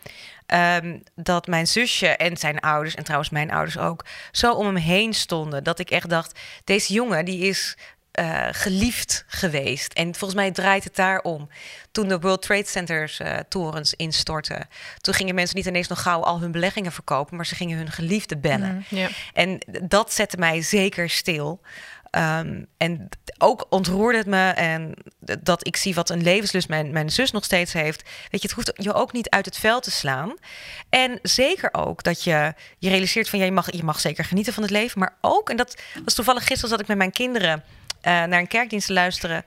[0.46, 4.76] ehm, dat mijn zusje en zijn ouders, en trouwens mijn ouders ook, zo om hem
[4.76, 5.64] heen stonden.
[5.64, 7.78] Dat ik echt dacht: deze jongen die is
[8.20, 9.94] eh, geliefd geweest.
[9.94, 11.50] En volgens mij draait het daarom.
[11.92, 16.22] Toen de World Trade Centers eh, torens instortten, toen gingen mensen niet ineens nog gauw
[16.22, 18.86] al hun beleggingen verkopen, maar ze gingen hun geliefde bellen.
[18.90, 19.10] Ja.
[19.34, 21.62] En dat zette mij zeker stil.
[22.10, 24.94] Ehm, en ook ontroerde het me en
[25.40, 28.02] dat ik zie wat een levenslust mijn, mijn zus nog steeds heeft.
[28.04, 30.34] Weet je, het hoeft je ook niet uit het veld te slaan.
[30.90, 34.54] En zeker ook dat je je realiseert van ja, je mag, je mag zeker genieten
[34.54, 35.00] van het leven.
[35.00, 37.64] Maar ook, en dat was toevallig gisteren zat ik met mijn kinderen
[38.02, 39.44] naar een kerkdienst te luisteren.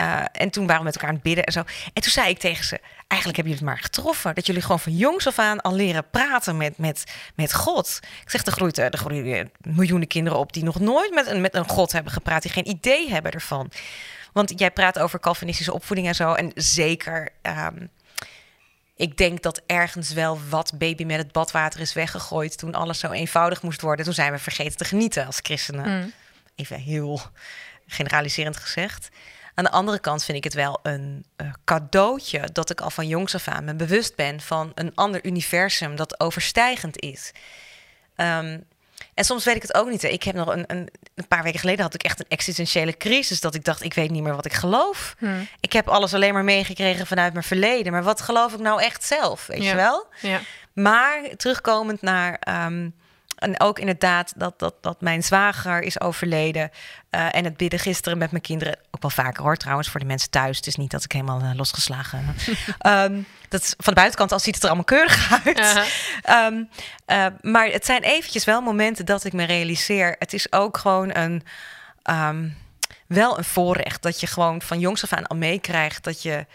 [0.00, 1.60] Eh, en toen waren we met elkaar aan het bidden en zo.
[1.92, 2.78] En toen zei ik tegen ze:
[3.08, 4.34] Eigenlijk hebben jullie het maar getroffen.
[4.34, 7.04] Dat jullie gewoon van jongs af aan al leren praten met, met,
[7.34, 7.98] met God.
[8.22, 11.40] Ik zeg: Er groeit, eh, er groeien miljoenen kinderen op die nog nooit met een,
[11.40, 12.42] met een God hebben gepraat.
[12.42, 13.70] Die geen idee hebben ervan.
[14.32, 16.32] Want jij praat over Calvinistische opvoeding en zo.
[16.32, 17.28] En zeker.
[17.42, 17.86] ehm,
[18.96, 22.58] ik denk dat ergens wel wat baby met het badwater is weggegooid.
[22.58, 24.04] toen alles zo eenvoudig moest worden.
[24.04, 26.12] Toen zijn we vergeten te genieten als christenen Mm.
[26.54, 27.20] even heel
[27.90, 29.08] generaliserend gezegd.
[29.54, 33.06] Aan de andere kant vind ik het wel een eh, cadeautje dat ik al van
[33.08, 37.32] jongs af aan me bewust ben van een ander universum dat overstijgend is.
[38.16, 38.58] Ehm,
[39.14, 40.02] en soms weet ik het ook niet.
[40.02, 40.08] hè.
[40.08, 43.40] Ik heb nog een, een, een paar weken geleden had ik echt een existentiële crisis
[43.40, 45.14] dat ik dacht ik weet niet meer wat ik geloof.
[45.18, 45.40] Hm.
[45.60, 49.04] Ik heb alles alleen maar meegekregen vanuit mijn verleden, maar wat geloof ik nou echt
[49.04, 49.46] zelf?
[49.46, 49.70] Weet Ja.
[49.70, 50.06] je wel?
[50.20, 50.40] Ja.
[50.72, 52.36] Maar terugkomend naar.
[52.40, 52.88] ehm,
[53.40, 56.70] en ook inderdaad dat, dat, dat mijn zwager is overleden.
[57.10, 58.76] eh, en het bidden gisteren met mijn kinderen.
[58.90, 60.56] Ook wel vaker hoor trouwens voor de mensen thuis.
[60.56, 62.24] Het is niet dat ik helemaal eh, losgeslagen.
[62.78, 65.80] Ehm dat is, van de buitenkant al ziet het er allemaal keurig uit.
[66.22, 66.62] Ehm,
[67.04, 70.16] eh, maar het zijn eventjes wel momenten dat ik me realiseer.
[70.18, 71.42] Het is ook gewoon een.
[72.02, 72.48] ehm,
[73.06, 76.46] wel een voorrecht dat je gewoon van jongs af aan al meekrijgt dat je.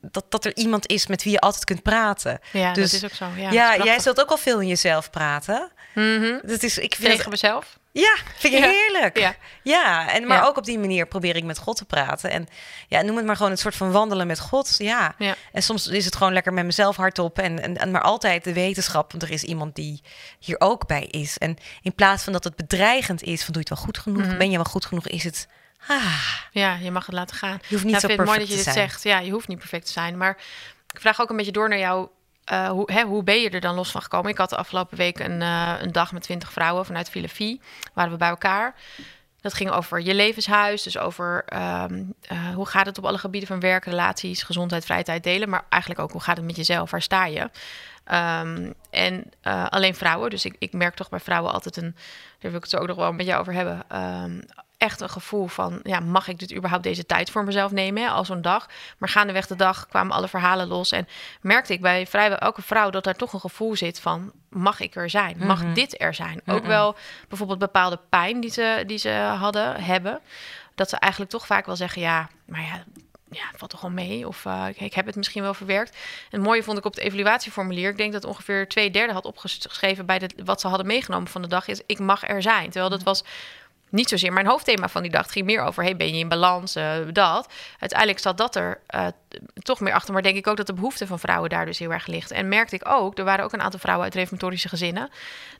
[0.00, 2.38] Dat, dat er iemand is met wie je altijd kunt praten.
[2.52, 3.40] ja, Dus- dat is ook zo.
[3.50, 5.70] Ja, jij zult ook al veel in jezelf praten.
[5.94, 6.38] Mhm.
[6.42, 7.78] Dat is, ik vind Tegen mezelf.
[7.92, 8.68] ja, vind ik Ja.
[8.70, 9.18] heerlijk.
[9.18, 9.34] Ja.
[9.62, 10.46] Ja, en, maar Ja.
[10.46, 12.30] ook op die manier probeer ik met God te praten.
[12.30, 12.46] En
[12.88, 14.74] ja, noem het maar gewoon een soort van wandelen met God.
[14.78, 15.14] Ja.
[15.18, 15.34] Ja.
[15.52, 17.38] En soms is het gewoon lekker met mezelf hardop.
[17.38, 20.02] En, en, en maar altijd de wetenschap, want er is iemand die
[20.38, 21.38] hier ook bij is.
[21.38, 24.26] En in plaats van dat het bedreigend is, van doe je het wel goed genoeg?
[24.26, 24.38] Mhm.
[24.38, 25.06] Ben je wel goed genoeg?
[25.08, 25.48] Is het,
[25.88, 27.58] ah, Ja, je mag het laten gaan.
[27.68, 28.88] je hoeft niet zo ik vind het mooi perfect dat je dit zijn.
[28.88, 29.02] zegt.
[29.02, 30.16] Ja, je hoeft niet perfect te zijn.
[30.16, 30.36] Maar
[30.94, 32.08] ik vraag ook een beetje door naar jou.
[32.44, 34.30] eh, hoe, hè, hoe ben je er dan los van gekomen?
[34.30, 37.60] Ik had de afgelopen week een, eh, een dag met twintig vrouwen vanuit Filafie.
[37.94, 38.74] Waren we bij elkaar.
[39.40, 40.82] Dat ging over je levenshuis.
[40.82, 45.02] Dus over ehm, eh, hoe gaat het op alle gebieden van werk, relaties, gezondheid, vrije
[45.02, 45.48] tijd delen.
[45.48, 46.90] Maar eigenlijk ook hoe gaat het met jezelf?
[46.90, 47.50] Waar sta je?
[48.04, 49.32] Ehm, en
[49.68, 50.30] alleen vrouwen.
[50.30, 51.94] Dus ik, ik merk toch bij vrouwen altijd een...
[52.38, 53.82] Daar wil ik het zo ook nog wel met jou over hebben.
[53.88, 54.40] ehm,
[54.80, 58.08] echt een gevoel van, ja, mag ik dit überhaupt deze tijd voor mezelf nemen, hè,
[58.08, 58.68] al zo'n dag?
[58.98, 61.08] Maar gaandeweg de dag kwamen alle verhalen los en
[61.40, 64.94] merkte ik bij vrijwel elke vrouw dat daar toch een gevoel zit van, mag ik
[64.94, 65.36] er zijn?
[65.38, 65.74] Mag Mhm.
[65.74, 66.40] dit er zijn?
[66.46, 66.68] Ook Mhm.
[66.68, 66.96] wel
[67.28, 70.20] bijvoorbeeld bepaalde pijn die ze, die ze hadden, hebben,
[70.74, 72.84] dat ze eigenlijk toch vaak wel zeggen, ja, maar ja,
[73.30, 74.28] ja, het valt toch wel mee.
[74.28, 75.96] Of eh, ik, heb het misschien wel verwerkt.
[76.30, 77.90] Het mooie vond ik op het evaluatieformulier.
[77.90, 81.42] Ik denk dat ongeveer twee derde had opgeschreven bij de, wat ze hadden meegenomen van
[81.42, 81.68] de dag.
[81.68, 82.64] Is ik mag er zijn.
[82.70, 83.24] Terwijl dat was
[83.90, 85.22] niet zozeer mijn hoofdthema van die dag.
[85.22, 87.52] Het ging meer over, hey, ben je in balans, eh, dat.
[87.78, 89.06] Uiteindelijk zat dat er eh,
[89.62, 90.12] toch meer achter.
[90.12, 92.30] Maar denk ik ook dat de behoefte van vrouwen daar dus heel erg ligt.
[92.30, 95.10] En merkte ik ook, er waren ook een aantal vrouwen uit reformatorische gezinnen.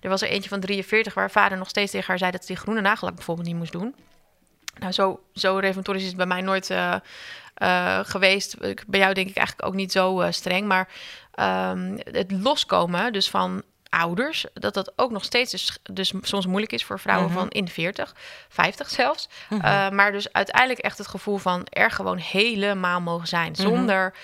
[0.01, 2.31] Er was er eentje van 43 waar vader nog steeds tegen haar zei...
[2.31, 3.95] dat ze die groene nagellak bijvoorbeeld niet moest doen.
[4.79, 8.59] Nou, zo, zo reformatorisch is het bij mij nooit eh, geweest.
[8.87, 10.67] Bij jou denk ik eigenlijk ook niet zo streng.
[10.67, 10.89] Maar
[11.35, 16.73] ehm, het loskomen dus van ouders, dat dat ook nog steeds dus, dus soms moeilijk
[16.73, 17.39] is voor vrouwen Mhm.
[17.39, 18.15] van in de 40,
[18.49, 19.29] 50 zelfs.
[19.49, 19.67] Mhm.
[19.67, 23.53] Uh, maar dus uiteindelijk echt het gevoel van er gewoon helemaal mogen zijn.
[23.53, 23.63] Mhm.
[23.63, 24.15] Zonder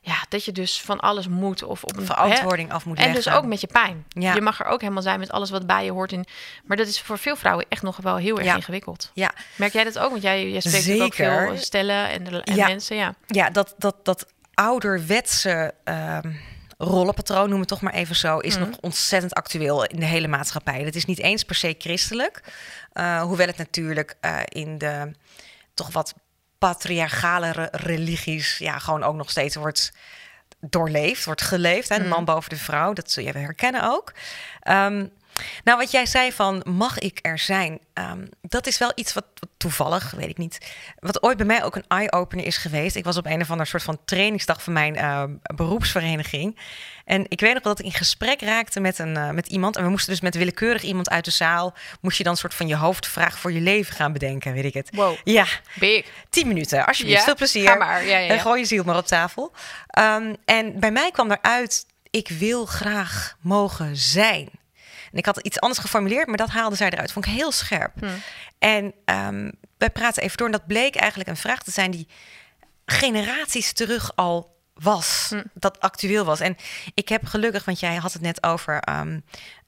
[0.00, 3.22] ja, dat je dus van alles moet of op een verantwoording af moet En leggen.
[3.24, 4.04] dus ook met je pijn.
[4.08, 4.34] Ja.
[4.34, 6.12] Je mag er ook helemaal zijn met alles wat bij je hoort.
[6.12, 6.24] In,
[6.64, 8.54] maar dat is voor veel vrouwen echt nog wel heel erg Ja.
[8.56, 9.10] ingewikkeld.
[9.14, 9.32] Ja.
[9.56, 10.10] Merk jij dat ook?
[10.10, 12.66] Want jij, jij spreekt ook veel stellen en, en Ja.
[12.66, 12.96] mensen.
[12.96, 13.14] Ja.
[13.26, 16.30] ja, dat, dat, dat ouderwetse ehm
[16.78, 18.68] rollenpatroon, noem het toch maar even zo, is Mhm.
[18.68, 20.84] nog ontzettend actueel in de hele maatschappij.
[20.84, 22.40] Dat is niet eens per se christelijk,
[22.92, 25.10] eh, hoewel het natuurlijk eh, in de
[25.74, 26.14] toch wat
[26.58, 29.92] patriarchalere religies ja, gewoon ook nog steeds wordt
[30.60, 31.88] doorleefd, wordt geleefd.
[31.88, 31.98] Hè?
[31.98, 32.32] De man Mhm.
[32.32, 34.12] boven de vrouw, dat zul je herkennen ook.
[34.60, 35.06] Ehm,
[35.64, 37.78] nou, wat jij zei van mag ik er zijn?
[37.92, 40.58] Ehm, dat is wel iets wat, wat toevallig, weet ik niet,
[40.98, 42.96] wat ooit bij mij ook een eye-opener is geweest.
[42.96, 46.58] Ik was op een of ander soort van trainingsdag van mijn ehm, beroepsvereniging.
[47.04, 49.76] En ik weet nog wel dat ik in gesprek raakte met, een, eh, met iemand.
[49.76, 51.74] En we moesten dus met willekeurig iemand uit de zaal...
[52.00, 54.88] moest je dan soort van je hoofdvraag voor je leven gaan bedenken, weet ik het.
[54.92, 56.06] Wow, Ja, big.
[56.30, 57.18] tien minuten, alsjeblieft.
[57.18, 57.68] Ja, Veel plezier.
[57.68, 58.04] ga maar.
[58.04, 58.40] Ja, ja, En ja.
[58.40, 59.52] gooi je ziel maar op tafel.
[59.86, 64.48] Ehm, en bij mij kwam eruit, ik wil graag mogen zijn.
[65.16, 67.12] En ik had iets anders geformuleerd, maar dat haalde zij eruit.
[67.12, 67.92] Vond ik heel scherp.
[67.98, 68.06] Hm.
[68.58, 70.46] En ehm, wij praten even door.
[70.46, 72.08] En dat bleek eigenlijk een vraag te zijn die
[72.86, 75.26] generaties terug al was.
[75.28, 75.42] Hm.
[75.54, 76.40] Dat actueel was.
[76.40, 76.56] En
[76.94, 78.80] ik heb gelukkig, want jij had het net over...
[78.80, 79.20] ehm,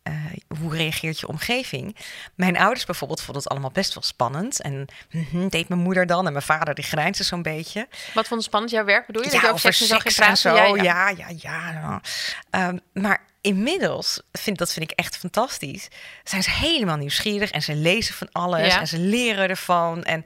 [0.08, 1.96] eh, hoe reageert je omgeving?
[2.34, 4.60] Mijn ouders bijvoorbeeld vonden het allemaal best wel spannend.
[4.60, 6.26] En mhm, deed mijn moeder dan.
[6.26, 7.88] En mijn vader die grijnsde zo'n beetje.
[8.14, 8.72] Wat vond je spannend?
[8.72, 9.30] Jouw werk bedoel je?
[9.30, 10.36] dat je Ja, over over seks seks en praten?
[10.36, 10.54] zo.
[10.54, 11.08] Ja, ja.
[11.08, 12.00] Ja, ja, ja.
[12.50, 15.88] Ehm, maar inmiddels, vind, dat vind ik echt fantastisch,
[16.24, 18.80] zijn ze helemaal nieuwsgierig en ze lezen van alles Ja.
[18.80, 20.02] en ze leren ervan.
[20.04, 20.24] En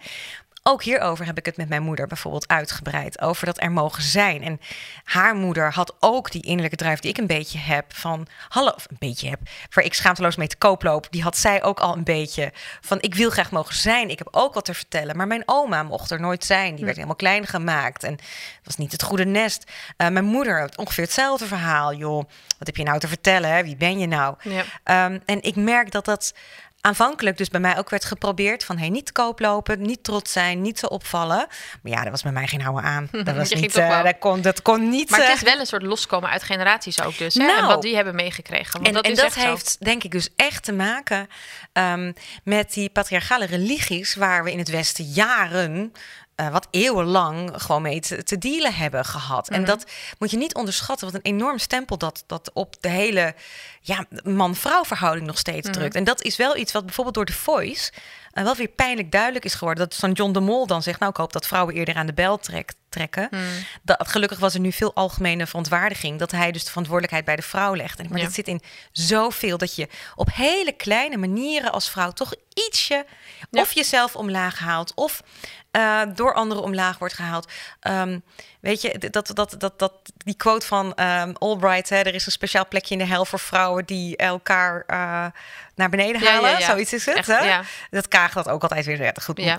[0.62, 3.20] ook hierover heb ik het met mijn moeder bijvoorbeeld uitgebreid.
[3.20, 4.42] Over dat er mogen zijn.
[4.42, 4.60] En
[5.04, 7.94] haar moeder had ook die innerlijke drive die ik een beetje heb.
[7.94, 9.40] Van, hallo, of een beetje heb.
[9.70, 11.06] Waar ik schaamteloos mee te koop loop.
[11.10, 12.52] Die had zij ook al een beetje.
[12.80, 14.10] Van, ik wil graag mogen zijn.
[14.10, 15.16] Ik heb ook wat te vertellen.
[15.16, 16.74] Maar mijn oma mocht er nooit zijn.
[16.74, 18.04] Die werd helemaal klein gemaakt.
[18.04, 19.70] En het was niet het goede nest.
[19.96, 21.94] Eh, mijn moeder had ongeveer hetzelfde verhaal.
[21.94, 22.24] Joh,
[22.58, 23.50] wat heb je nou te vertellen?
[23.50, 23.62] Hè?
[23.62, 24.34] Wie ben je nou?
[24.42, 24.64] Ja.
[24.84, 26.34] Ehm, en ik merk dat dat
[26.82, 30.32] aanvankelijk dus bij mij ook werd geprobeerd van hey, niet te koop lopen, niet trots
[30.32, 31.46] zijn, niet te opvallen.
[31.82, 33.08] Maar ja, dat was bij mij geen houden aan.
[33.24, 34.02] Dat was niet, wel.
[34.02, 35.10] dat kon, dat kon niet.
[35.10, 37.34] Maar het eh, is wel een soort loskomen uit generaties ook dus.
[37.34, 37.46] Hè?
[37.46, 37.58] Nou.
[37.58, 38.72] en wat die hebben meegekregen.
[38.72, 39.40] Want en dat en dat zo.
[39.40, 41.28] heeft denk ik dus echt te maken
[41.72, 42.12] ehm,
[42.44, 45.92] met die patriarchale religies waar we in het Westen jaren,
[46.34, 49.48] eh, wat eeuwenlang, gewoon mee te, te dealen hebben gehad.
[49.48, 49.68] En Mhm.
[49.70, 49.84] dat
[50.18, 53.34] moet je niet onderschatten, wat een enorm stempel dat, dat op de hele
[53.80, 55.78] ja, man-vrouw verhouding nog steeds Mhm.
[55.78, 55.94] drukt.
[55.94, 57.92] En dat is wel iets wat bijvoorbeeld door de Voice
[58.32, 59.88] eh, wel weer pijnlijk duidelijk is geworden.
[59.88, 62.12] Dat zo'n John de Mol dan zegt, nou ik hoop dat vrouwen eerder aan de
[62.14, 63.26] bel trek- trekken.
[63.30, 63.40] Hmm.
[63.82, 66.18] Dat, gelukkig was er nu veel algemene verontwaardiging.
[66.18, 67.98] Dat hij dus de verantwoordelijkheid bij de vrouw legt.
[67.98, 68.24] En, maar Ja.
[68.24, 68.60] dat zit in
[68.92, 73.04] zoveel dat je op hele kleine manieren als vrouw toch ietsje
[73.50, 73.60] Ja.
[73.60, 75.22] of jezelf omlaag haalt of
[75.70, 77.48] eh, door anderen omlaag wordt gehaald.
[77.80, 78.18] Ehm,
[78.60, 82.32] weet je, dat, dat, dat, dat, die quote van ehm Albright, hè, er is een
[82.32, 85.26] speciaal plekje in de hel voor vrouwen die elkaar eh,
[85.74, 86.50] naar beneden Ja, halen.
[86.50, 86.60] ja.
[86.60, 87.16] Zoiets is het.
[87.16, 87.60] Echt, hè?
[87.90, 89.14] Dat kaagt dat ook altijd weer.
[89.22, 89.38] Goed.
[89.40, 89.58] Ja.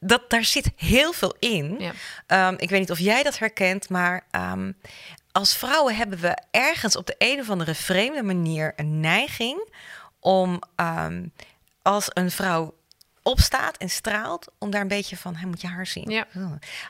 [0.00, 1.92] Dat, daar zit heel veel in.
[2.26, 4.72] Ehm, ik weet niet of jij dat herkent, maar ehm,
[5.32, 9.68] als vrouwen hebben we ergens op de een of andere vreemde manier een neiging
[10.20, 11.26] om ehm,
[11.82, 12.74] als een vrouw
[13.22, 16.10] opstaat en straalt, om daar een beetje van, hij moet je haar zien.
[16.10, 16.26] Ja.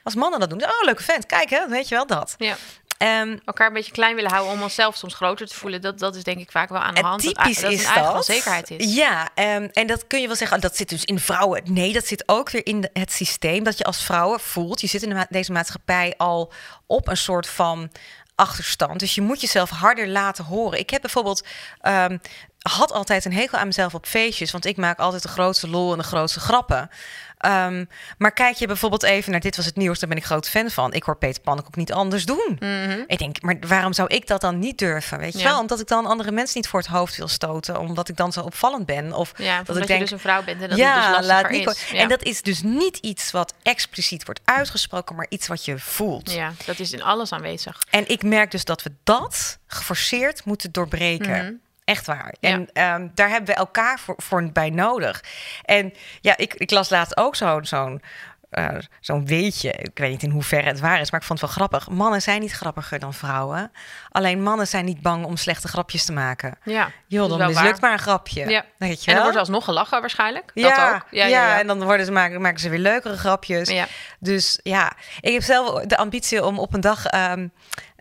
[0.02, 2.34] Als mannen dat doen, oh leuke vent, kijk hè, weet je wel dat.
[2.38, 2.56] Ja.
[3.02, 5.80] Ehm, Elkaar een beetje klein willen houden om onszelf soms groter te voelen.
[5.80, 7.22] Dat, dat is denk ik vaak wel aan de hand.
[7.22, 8.14] Dat, typisch dat is dat.
[8.14, 8.94] onzekerheid is.
[8.94, 10.56] Ja, ehm, en dat kun je wel zeggen.
[10.56, 11.62] oh, dat zit dus in vrouwen.
[11.64, 14.80] Nee, dat zit ook weer in het systeem dat je als vrouwen voelt.
[14.80, 16.52] Je zit in de ma- deze maatschappij al
[16.86, 17.90] op een soort van
[18.34, 18.98] achterstand.
[18.98, 20.78] Dus je moet jezelf harder laten horen.
[20.78, 21.46] Ik heb bijvoorbeeld
[21.80, 22.18] ehm,
[22.58, 25.92] had altijd een hekel aan mezelf op feestjes, want ik maak altijd de grootste lol
[25.92, 26.90] en de grootste grappen.
[27.42, 27.84] Ehm,
[28.18, 30.70] maar kijk je bijvoorbeeld even naar dit was het nieuws, daar ben ik groot fan
[30.70, 30.92] van.
[30.92, 32.56] Ik hoor Peter Pan ook niet anders doen.
[32.58, 33.02] Mhm.
[33.06, 35.18] Ik denk, maar waarom zou ik dat dan niet durven?
[35.18, 35.44] Weet je Ja.
[35.44, 35.58] wel?
[35.60, 37.78] Omdat ik dan andere mensen niet voor het hoofd wil stoten.
[37.80, 39.12] Omdat ik dan zo opvallend ben.
[39.12, 41.16] Of Ja, dat omdat ik je denk, dus een vrouw bent en dat ja, het
[41.18, 41.70] dus laat Nico.
[41.70, 41.88] is.
[41.90, 41.98] Ja.
[41.98, 46.30] En dat is dus niet iets wat expliciet wordt uitgesproken, maar iets wat je voelt.
[46.32, 47.82] ja, dat is in alles aanwezig.
[47.90, 51.44] En ik merk dus dat we dat geforceerd moeten doorbreken.
[51.44, 51.52] Mhm.
[51.92, 52.34] Echt waar.
[52.40, 52.48] Ja.
[52.50, 55.24] En ehm, daar hebben we elkaar voor, voor bij nodig.
[55.64, 58.02] En ja, ik, ik las laatst ook zo'n zo'n
[58.50, 58.68] eh,
[59.00, 59.72] zo'n weetje.
[59.72, 61.88] Ik weet niet in hoeverre het waar is, maar ik vond het wel grappig.
[61.94, 63.72] Mannen zijn niet grappiger dan vrouwen.
[64.10, 66.58] Alleen mannen zijn niet bang om slechte grapjes te maken.
[66.64, 67.80] Ja, Joh, dan mislukt waar.
[67.80, 68.48] maar een grapje.
[68.48, 68.64] Ja.
[68.78, 69.22] Weet je En wel?
[69.24, 70.50] wordt alsnog gelachen waarschijnlijk.
[70.54, 71.06] ja, dat ook.
[71.10, 73.68] ja, Ja, ja, en dan worden ze, maken, maken ze weer leukere grapjes.
[73.68, 73.86] Ja.
[74.18, 77.48] Dus ja, ik heb zelf de ambitie om op een dag ehm,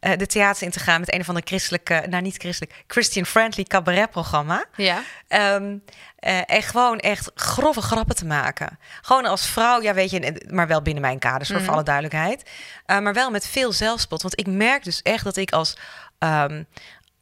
[0.01, 3.63] eh, de theater in te gaan met een of andere christelijke, nou niet christelijk, Christian-friendly
[3.63, 4.65] cabaretprogramma.
[4.75, 5.01] Ja.
[5.27, 5.77] Ehm,
[6.15, 8.79] eh, en gewoon echt grove grappen te maken.
[9.01, 11.69] Gewoon als vrouw, ja weet je, maar wel binnen mijn kaders, voor Mhm.
[11.69, 12.49] alle duidelijkheid.
[12.85, 14.21] Eh, maar wel met veel zelfspot.
[14.21, 15.77] Want ik merk dus echt dat ik als,
[16.19, 16.63] ehm,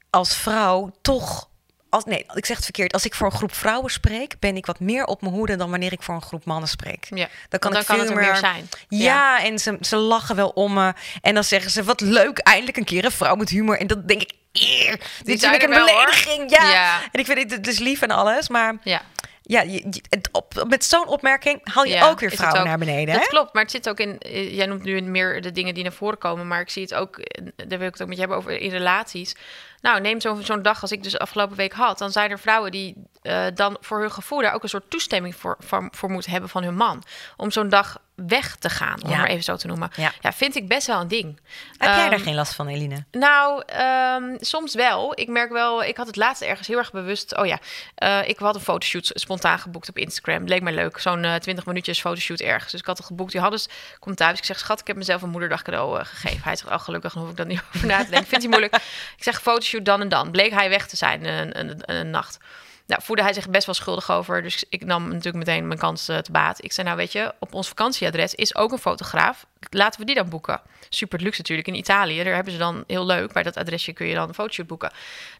[0.09, 1.48] als vrouw toch...
[1.89, 2.93] Als, nee, ik zeg het verkeerd.
[2.93, 5.69] Als ik voor een groep vrouwen spreek, ben ik wat meer op mijn hoede dan
[5.69, 7.07] wanneer ik voor een groep mannen spreek.
[7.09, 7.27] ja.
[7.49, 8.69] Dan kan, ik veel het er meer zijn.
[8.87, 10.93] Ja, en ze, ze lachen wel om me.
[11.21, 13.77] En dan zeggen ze, wat leuk, eindelijk een keer een vrouw met humor.
[13.79, 16.49] En dan denk ik, eer, dit is er een belediging.
[16.51, 16.71] Ja.
[16.71, 16.99] Ja.
[17.11, 19.01] En ik vind het dus lief en alles, maar Ja.
[19.41, 22.65] ja, je, je- het op, met zo'n opmerking haal je Ja, ook weer vrouwen ook.
[22.67, 23.13] naar beneden.
[23.13, 23.29] Dat hè?
[23.29, 24.17] klopt, maar het zit ook in.
[24.19, 26.93] eh, Jij noemt nu meer de dingen die naar voren komen, maar ik zie het
[26.93, 27.17] ook.
[27.17, 29.35] eh, Daar wil ik het ook met je hebben over in relaties.
[29.81, 31.97] Nou, neem zo'n zo'n dag als ik dus afgelopen week had.
[31.97, 35.35] Dan zijn er vrouwen die eh, dan voor hun gevoel daar ook een soort toestemming
[35.35, 37.03] voor, voor, voor moeten hebben van hun man.
[37.37, 39.17] Om zo'n dag weg te gaan, om Ja.
[39.17, 39.89] maar even zo te noemen.
[39.95, 40.11] Ja.
[40.21, 40.33] Ja.
[40.33, 41.39] vind ik best wel een ding.
[41.77, 43.05] Heb jij Ehm, daar geen last van, Eline?
[43.11, 45.11] Nou, ehm, soms wel.
[45.19, 47.37] Ik merk wel, ik had het laatst ergens heel erg bewust.
[47.37, 47.59] Oh ja,
[47.95, 50.45] eh, ik had een fotoshoot spontaan geboekt op Instagram.
[50.47, 50.99] Leek mij leuk.
[50.99, 52.71] Zo'n eh 20 minuutjes fotoshoot ergens.
[52.71, 53.31] Dus ik had het geboekt.
[53.31, 53.59] Die hadden,
[53.99, 54.37] komt thuis.
[54.37, 56.43] Ik zeg, schat, ik heb mezelf een moederdag cadeau eh, gegeven.
[56.43, 58.27] Hij zegt, oh gelukkig, dan hoef ik dat niet over na te denken.
[58.27, 58.75] Vindt hij moeilijk.
[59.17, 60.31] Ik zeg, fotoshoot dan en dan.
[60.31, 62.37] Bleek hij weg te zijn een, een, een, een nacht.
[62.89, 64.41] Nou, voelde hij zich best wel schuldig over.
[64.41, 66.63] Dus ik nam natuurlijk meteen mijn kans eh, te baat.
[66.63, 69.45] Ik zei, nou weet je, op ons vakantieadres is ook een fotograaf.
[69.69, 70.61] Laten we die dan boeken.
[70.89, 72.23] Super luxe natuurlijk in Italië.
[72.23, 73.33] Daar hebben ze dan heel leuk.
[73.33, 74.91] Bij dat adresje kun je dan een fotoshoot boeken.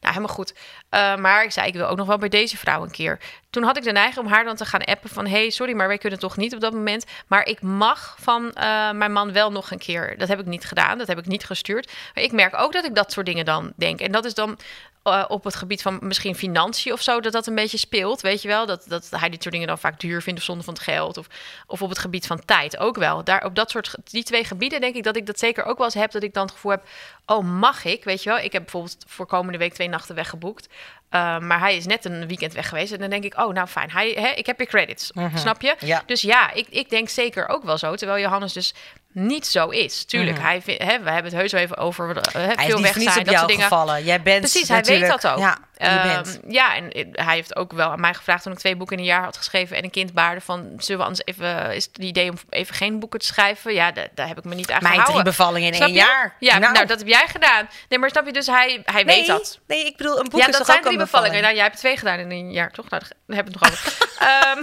[0.02, 0.54] Nou, helemaal goed.
[0.92, 3.20] Uh, maar ik zei, ik wil ook nog wel bij deze vrouw een keer.
[3.50, 5.28] Toen had ik de neiging om haar dan te gaan appen van...
[5.28, 7.06] hey, sorry, maar wij kunnen toch niet op dat moment.
[7.28, 10.18] Maar ik mag van uh, mijn man wel nog een keer.
[10.18, 10.98] Dat heb ik niet gedaan.
[10.98, 11.92] Dat heb ik niet gestuurd.
[12.14, 14.00] Maar ik merk ook dat ik dat soort dingen dan denk.
[14.00, 14.60] En dat is dan
[15.04, 17.20] uh, op het gebied van misschien financiën of zo...
[17.20, 18.66] dat dat een beetje speelt, weet je wel?
[18.66, 21.18] Dat, dat hij dit soort dingen dan vaak duur vindt of zonde van het geld.
[21.18, 21.28] Of,
[21.68, 23.24] of op het gebied van tijd ook wel.
[23.24, 25.86] Daar, op dat soort, die twee gebieden denk ik dat ik dat zeker ook wel
[25.86, 26.12] eens heb...
[26.12, 26.88] dat ik dan het gevoel heb,
[27.26, 28.04] oh, mag ik?
[28.04, 28.40] Weet je wel?
[28.40, 30.68] Ik heb bijvoorbeeld voor komende week twee nachten weggeboekt...
[31.10, 32.92] Uh, maar hij is net een weekend weg geweest.
[32.92, 33.92] En dan denk ik, oh, nou fijn.
[33.92, 35.12] Hij, hè, ik heb weer credits.
[35.12, 35.38] Mhm.
[35.38, 35.76] Snap je?
[35.80, 36.04] Ja.
[36.06, 37.96] Dus ja, ik, ik denk zeker ook wel zo.
[37.96, 38.74] Terwijl Johannes dus
[39.14, 40.04] niet zo is.
[40.06, 40.46] Tuurlijk, Mhm.
[40.46, 43.26] hij hè, we hebben het heus wel even over uh, Hij veel weg zijn, op
[43.26, 43.64] dat soort dingen.
[43.64, 44.04] gevallen.
[44.04, 45.38] Jij bent Precies, hij weet dat ook.
[45.40, 46.40] Ja, Ehm, bent.
[46.48, 49.10] ja, en hij heeft ook wel aan mij gevraagd toen ik twee boeken in een
[49.10, 52.30] jaar had geschreven en een kind baarde van zullen we anders even is het idee
[52.30, 53.74] om even geen boeken te schrijven?
[53.74, 56.04] Ja, daar, daar heb ik me niet aan Mijn drie bevallingen in Snap één je?
[56.04, 56.36] jaar.
[56.40, 56.74] Ja, Nou.
[56.74, 56.86] nou.
[56.86, 57.70] dat heb jij gedaan.
[57.90, 59.60] Nee, maar snap je dus hij hij nee, weet dat.
[59.68, 61.32] Nee, ik bedoel, een boek Ja, is dat toch zijn ook drie een bevallingen.
[61.42, 61.42] bevalling?
[61.42, 62.90] Nou, jij hebt twee gedaan in een jaar, toch?
[62.90, 64.08] Nou, hebben we het nog over.
[64.28, 64.62] Ehm,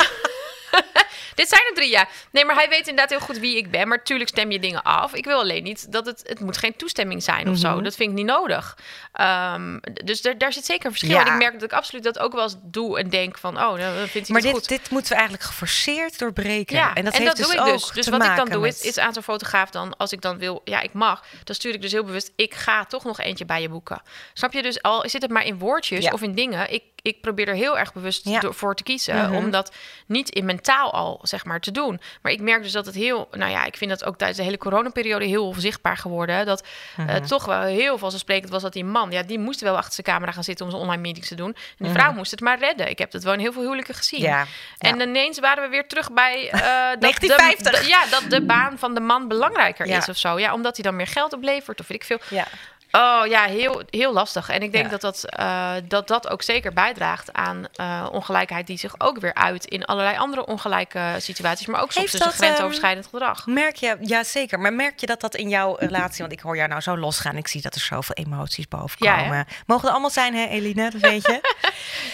[1.34, 2.08] dit zijn er drie, ja.
[2.30, 3.88] Nee, maar hij weet inderdaad heel goed wie ik ben.
[3.88, 5.14] Maar tuurlijk stem je dingen af.
[5.14, 6.22] Ik wil alleen niet dat het...
[6.26, 7.74] Het moet geen toestemming zijn of zo.
[7.74, 7.82] Mhm.
[7.82, 8.78] Dat vind ik niet nodig.
[9.12, 11.10] Ehm, dus daar, daar zit zeker een verschil.
[11.14, 11.26] Ja.
[11.26, 13.56] En ik merk dat ik absoluut dat ook wel eens doe en denk van...
[13.56, 14.68] Oh, nou, dan vindt hij Maar het dit, goed.
[14.68, 16.76] dit moeten we eigenlijk geforceerd doorbreken.
[16.76, 17.90] Ja, en dat heeft dus doe ik dus.
[17.90, 20.38] Dus wat ik dan doe met- is, is aan zo'n fotograaf dan, als ik dan
[20.38, 23.44] wil, ja, ik mag, dan stuur ik dus heel bewust, ik ga toch nog eentje
[23.44, 24.02] bij je boeken.
[24.34, 24.62] Snap je?
[24.62, 26.10] Dus al zit het maar in woordjes Ja.
[26.12, 28.40] of in dingen, ik, ik probeer er heel erg bewust Ja.
[28.52, 29.34] voor te kiezen, Mhm.
[29.34, 29.72] om dat
[30.06, 32.00] niet in mentaal al, zeg maar, te doen.
[32.22, 34.44] Maar ik merk dus dat het heel, nou ja, ik vind dat ook tijdens de
[34.44, 36.66] hele coronaperiode heel zichtbaar geworden, dat
[36.96, 37.24] eh, Mhm.
[37.26, 40.32] toch wel heel vanzelfsprekend was dat die man, ja, die moest wel achter zijn camera
[40.32, 41.48] gaan zitten om zijn online meetings te doen.
[41.54, 41.98] En die Mhm.
[41.98, 42.88] vrouw moest het maar redden.
[42.90, 44.20] Ik heb dat wel in heel veel huwelijken gezien.
[44.20, 44.46] Ja.
[44.78, 45.04] En ja.
[45.06, 47.72] ineens waren we weer terug bij eh, dat 1950.
[47.72, 49.96] De, de- ja, dat de baan van de man belangrijker Ja.
[49.96, 50.38] is of zo.
[50.38, 52.18] Ja, omdat hij dan meer geld oplevert of weet ik veel.
[52.38, 52.46] ja.
[52.90, 54.48] Oh ja, heel, heel lastig.
[54.48, 54.90] En ik denk Ja.
[54.90, 59.34] dat, dat, eh, dat dat ook zeker bijdraagt aan eh, ongelijkheid die zich ook weer
[59.34, 63.46] uit in allerlei andere ongelijke situaties, maar ook soms tussen dat, ehm, grensoverschrijdend gedrag.
[63.46, 66.56] Merk je, ja zeker, maar merk je dat dat in jouw relatie, want ik hoor
[66.56, 69.44] jou nou zo losgaan, ik zie dat er zoveel emoties boven Ja?
[69.66, 71.40] Mogen er allemaal zijn, hè Eline, dat weet je?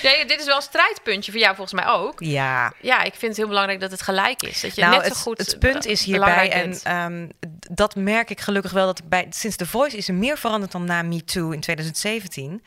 [0.02, 2.20] Ja, dit is wel een strijdpuntje voor jou volgens mij ook.
[2.20, 2.72] ja.
[2.80, 4.60] Ja, ik vind het heel belangrijk dat het gelijk is.
[4.60, 7.28] Dat je nou, net het, zo goed het punt is eh, hierbij, en ehm,
[7.70, 10.84] dat merk ik gelukkig wel, dat bij, sinds The Voice is er meer veranderd dan
[10.84, 12.62] na Me Too in 2017.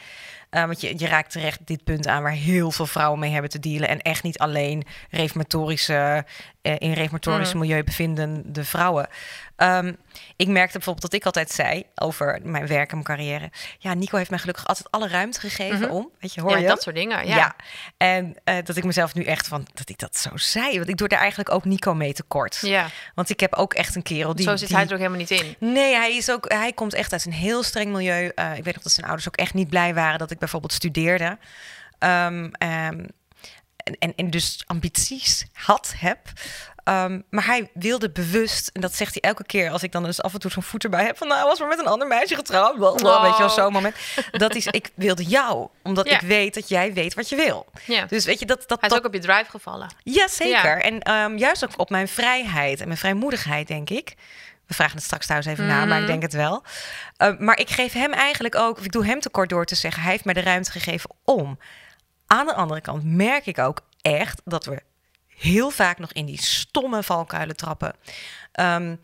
[0.49, 3.49] Eh, want je, je raakt terecht dit punt aan waar heel veel vrouwen mee hebben
[3.49, 3.89] te dealen.
[3.89, 6.25] En echt niet alleen reformatorische,
[6.65, 7.58] in reformatorisch Mhm.
[7.58, 9.08] milieu bevindende vrouwen.
[9.56, 9.93] Ehm,
[10.36, 13.51] ik merkte bijvoorbeeld dat ik altijd zei over mijn werk en mijn carrière.
[13.80, 15.89] Ja, Nico heeft mij gelukkig altijd alle ruimte gegeven Mhm.
[15.89, 16.10] om.
[16.19, 16.67] Weet je, hoor ja, je?
[16.67, 17.28] dat soort dingen.
[17.28, 17.36] Ja.
[17.36, 17.56] Ja.
[17.97, 20.78] En eh, dat ik mezelf nu echt van dat ik dat zo zei.
[20.78, 22.58] Want ik doe er eigenlijk ook Nico mee tekort.
[22.62, 22.88] ja.
[23.15, 24.45] Want ik heb ook echt een kerel die.
[24.45, 25.56] Zo zit die- hij er ook helemaal niet in.
[25.60, 28.32] Nee, hij, is ook, hij komt echt uit een heel streng milieu.
[28.36, 30.73] Eh, ik weet nog dat zijn ouders ook echt niet blij waren dat ik bijvoorbeeld
[30.73, 31.38] studeerde.
[31.99, 33.06] Ehm, ehm,
[33.86, 36.19] en, en, en dus ambities had, heb.
[36.84, 40.21] Ehm, maar hij wilde bewust, en dat zegt hij elke keer als ik dan dus
[40.21, 42.08] af en toe zo'n voet erbij heb, van nou, hij was maar met een ander
[42.08, 42.76] meisje getrouwd.
[42.76, 43.21] Blablabla, Oh.
[43.24, 43.95] Weet je wel, zo'n moment.
[44.32, 46.15] Dat is, ik wilde jou, omdat Ja.
[46.15, 47.65] ik weet dat jij weet wat je wil.
[47.86, 48.06] Ja.
[48.06, 49.93] Dus weet je, dat, dat, Hij is dat ook op je drive gevallen.
[50.04, 50.82] ja, zeker.
[50.82, 54.13] En ehm, juist ook op mijn vrijheid en mijn vrijmoedigheid, denk ik.
[54.67, 56.12] We vragen het straks thuis even na, maar ik Mhm.
[56.12, 56.63] denk het wel.
[57.17, 60.02] Uh, maar ik geef hem eigenlijk ook, of ik doe hem tekort door te zeggen,
[60.02, 61.60] hij heeft mij de ruimte gegeven om.
[62.28, 64.82] Aan de andere kant merk ik ook echt dat we
[65.28, 67.94] heel vaak nog in die stomme valkuilen trappen.
[68.60, 69.00] Um,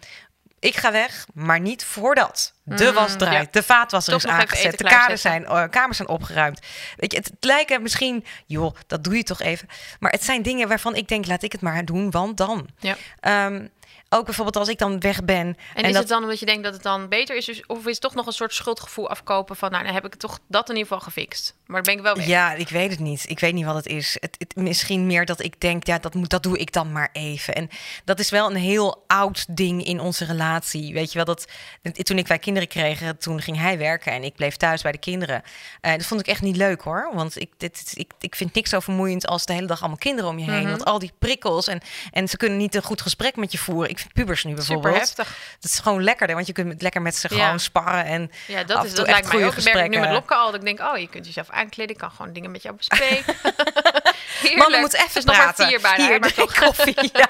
[0.62, 3.52] ik ga weg, maar niet voordat de Mm, was draait, ja.
[3.52, 6.60] de vaatwasser Toch is aangezet, de kaders zijn, uh, kamers zijn opgeruimd.
[6.98, 9.68] Weet je, het, het lijken misschien, joh, dat doe je toch even.
[10.00, 12.70] Maar het zijn dingen waarvan ik denk, laat ik het maar doen, want dan.
[12.80, 13.46] Ja.
[13.46, 13.70] Um,
[14.13, 15.47] ook bijvoorbeeld als ik dan weg ben.
[15.47, 17.45] En, En, is dat, het dan omdat je denkt dat het dan beter is?
[17.45, 19.71] Dus, of is het toch nog een soort schuldgevoel afkopen van...
[19.71, 21.56] nou, dan heb ik toch dat in ieder geval gefixt.
[21.65, 22.26] Maar ben ik wel weg.
[22.26, 23.26] Ja, ik weet het niet.
[23.28, 24.17] Ik weet niet wat het is.
[24.19, 27.10] Het, het, misschien meer dat ik denk, ja, dat, moet, dat doe ik dan maar
[27.13, 27.56] even.
[27.56, 27.69] En
[28.06, 30.93] dat is wel een heel oud ding in onze relatie.
[30.93, 31.45] Weet je wel, dat
[31.93, 34.97] toen ik wij kinderen kregen, toen ging hij werken en ik bleef thuis bij de
[34.97, 35.41] kinderen.
[35.82, 37.10] Uh, dat vond ik echt niet leuk hoor.
[37.13, 40.30] Want ik, dit, ik, ik vind niks zo vermoeiend als de hele dag allemaal kinderen
[40.30, 40.62] om je heen.
[40.62, 40.69] Mhm.
[40.69, 43.89] Want al die prikkels en, en ze kunnen niet een goed gesprek met je voeren.
[43.89, 44.94] Ik vind pubers nu bijvoorbeeld.
[45.08, 45.38] Super heftig.
[45.60, 47.44] Dat is gewoon lekkerder, want je kunt lekker met ze Ja.
[47.46, 48.06] gewoon sparren.
[48.06, 49.54] En Ja, dat, is, dat lijkt mij ook.
[49.56, 50.10] Ik merk nu met.
[50.12, 50.46] Lopke al.
[50.52, 51.92] Dat ik denk, oh, je kunt jezelf aankleden.
[51.94, 53.36] Ik kan gewoon dingen met jou bespreken.
[54.42, 55.68] We moeten even nog maar praten.
[55.68, 56.66] vier bijna, Hier, maar drink toch.
[56.66, 56.96] koffie.
[57.14, 57.28] Ja.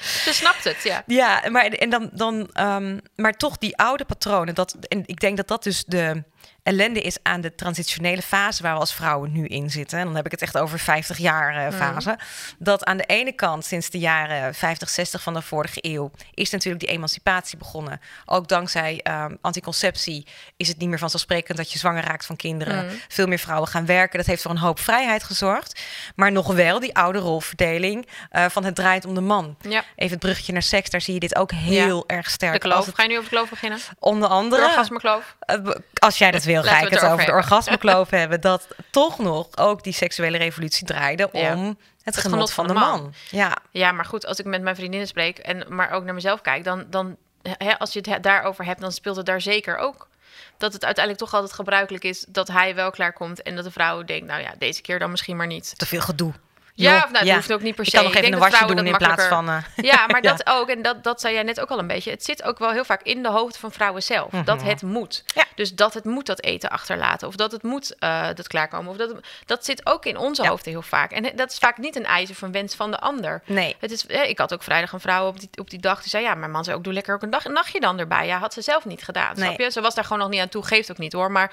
[0.00, 1.02] Ze snapt het, ja.
[1.06, 4.54] Ja, maar, en dan, dan, um, maar toch die oude patronen.
[4.54, 6.22] Dat, en ik denk dat dat dus de
[6.68, 9.98] ellende is aan de transitionele fase waar we als vrouwen nu in zitten.
[9.98, 12.10] En dan heb ik het echt over 50 jaar uh, fase.
[12.10, 12.16] Mm.
[12.58, 16.50] Dat aan de ene kant sinds de jaren 50, 60 van de vorige eeuw is
[16.50, 18.00] natuurlijk die emancipatie begonnen.
[18.24, 22.84] Ook dankzij um, anticonceptie is het niet meer vanzelfsprekend dat je zwanger raakt van kinderen.
[22.84, 23.00] Mm.
[23.08, 24.18] Veel meer vrouwen gaan werken.
[24.18, 25.80] Dat heeft voor een hoop vrijheid gezorgd.
[26.14, 29.56] Maar nog wel die oude rolverdeling uh, van het draait om de man.
[29.60, 29.84] Ja.
[29.96, 32.16] Even het bruggetje naar seks, daar zie je dit ook heel ja.
[32.16, 32.52] erg sterk.
[32.52, 32.86] De kloof.
[32.86, 32.94] Het...
[32.94, 33.78] Ga je nu over de kloof beginnen?
[33.98, 34.64] Onder andere.
[34.64, 35.36] Orgasmekloof.
[35.46, 38.40] Uh, als jij dat wil, ga ik het, over de orgasmekloof hebben.
[38.40, 41.56] Dat toch nog ook die seksuele revolutie draaide om ja.
[41.56, 43.00] het, het genot, genot van, van de de man.
[43.00, 43.14] man.
[43.30, 43.56] Ja.
[43.70, 46.64] ja, maar goed, als ik met mijn vriendinnen spreek, en, maar ook naar mezelf kijk,
[46.64, 50.08] dan, dan hè, als je het daarover hebt, dan speelt het daar zeker ook.
[50.56, 54.04] Dat het uiteindelijk toch altijd gebruikelijk is dat hij wel klaarkomt en dat de vrouw
[54.04, 55.78] denkt, nou ja, deze keer dan misschien maar niet.
[55.78, 56.32] Te veel gedoe.
[56.78, 57.34] Ja, of, nou, dat ja.
[57.34, 57.90] hoeft ook niet per se.
[57.90, 59.48] Ik kan nog even een wasje doen in plaats van...
[59.48, 62.10] Uh, ja, maar dat ook, en dat, dat zei jij net ook al een beetje...
[62.10, 64.30] het zit ook wel heel vaak in de hoofden van vrouwen zelf.
[64.32, 64.44] Mm -hmm.
[64.44, 65.24] Dat het moet.
[65.34, 65.44] Ja.
[65.54, 67.28] Dus dat het moet dat eten achterlaten.
[67.28, 68.90] Of dat het moet uh, dat klaarkomen.
[68.90, 69.14] Of dat,
[69.46, 71.10] dat zit ook in onze hoofden heel vaak.
[71.10, 73.42] En dat is vaak niet een eis of een wens van de ander.
[73.44, 73.76] Nee.
[73.80, 76.00] Het is, ik had ook vrijdag een vrouw op die, op die dag...
[76.00, 77.98] die zei, ja, mijn man zei ook, doe lekker ook een, dag, een nachtje dan
[77.98, 78.26] erbij.
[78.26, 79.44] Ja, had ze zelf niet gedaan, nee.
[79.44, 79.70] snap je?
[79.70, 80.66] Ze was daar gewoon nog niet aan toe.
[80.66, 81.30] Geeft ook niet, hoor.
[81.30, 81.52] Maar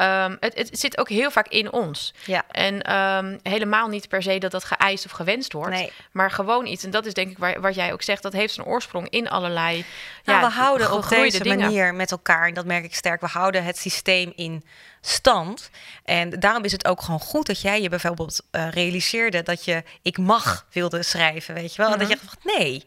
[0.00, 2.14] um, het, het zit ook heel vaak in ons.
[2.24, 2.44] Ja.
[2.50, 5.70] En um, helemaal niet per se dat dat geëist of gewenst wordt.
[5.70, 5.92] Nee.
[6.12, 6.84] Maar gewoon iets.
[6.84, 8.22] En dat is denk ik waar, wat jij ook zegt.
[8.22, 9.84] Dat heeft zijn oorsprong in allerlei.
[10.24, 11.58] Nou, ja, we houden op deze dingen.
[11.58, 12.46] manier met elkaar.
[12.46, 13.20] En dat merk ik sterk.
[13.20, 14.64] We houden het systeem in
[15.00, 15.70] stand.
[16.04, 19.82] En daarom is het ook gewoon goed dat jij je bijvoorbeeld uh, realiseerde dat je
[20.02, 21.54] ik mag wilde schrijven.
[21.54, 21.86] Weet je wel?
[21.90, 22.02] Mm -hmm.
[22.02, 22.84] En dat je dacht, nee.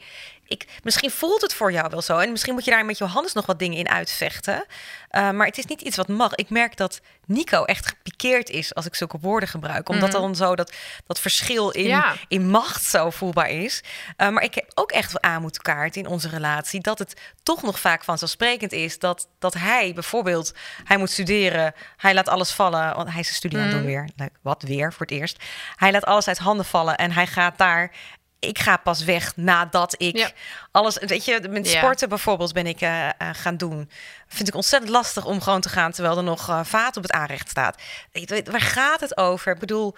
[0.48, 2.18] Ik, misschien voelt het voor jou wel zo.
[2.18, 4.66] En misschien moet je daar met Johannes nog wat dingen in uitvechten.
[5.12, 6.36] Uh, maar het is niet iets wat mag.
[6.36, 9.90] Ik merk dat Nico echt gepikeerd is als ik zulke woorden gebruik.
[9.90, 10.24] Omdat mm -hmm.
[10.24, 10.74] dan zo dat,
[11.08, 12.16] dat verschil in, ja.
[12.28, 13.84] in macht zo voelbaar is.
[14.18, 16.82] Uh, maar ik heb ook echt aan moeten kaarten in onze relatie.
[16.82, 19.00] Dat het toch nog vaak vanzelfsprekend is.
[19.00, 20.54] Dat, dat hij bijvoorbeeld,
[20.84, 21.74] hij moet studeren.
[21.98, 22.96] Hij laat alles vallen.
[22.96, 23.84] Want hij is een studie aan het Mhm.
[23.84, 24.10] doen weer.
[24.16, 25.44] Leuk, wat weer voor het eerst.
[25.76, 26.98] Hij laat alles uit handen vallen.
[26.98, 27.92] En hij gaat daar
[28.40, 30.30] ik ga pas weg nadat ik Ja.
[30.72, 31.78] alles, weet je, met Ja.
[31.78, 33.90] sporten bijvoorbeeld ben ik eh, eh, gaan doen.
[34.28, 37.12] Vind ik ontzettend lastig om gewoon te gaan terwijl er nog eh, vaat op het
[37.12, 37.82] aanrecht staat.
[38.12, 39.54] Ik waar gaat het over?
[39.54, 39.96] Ik bedoel,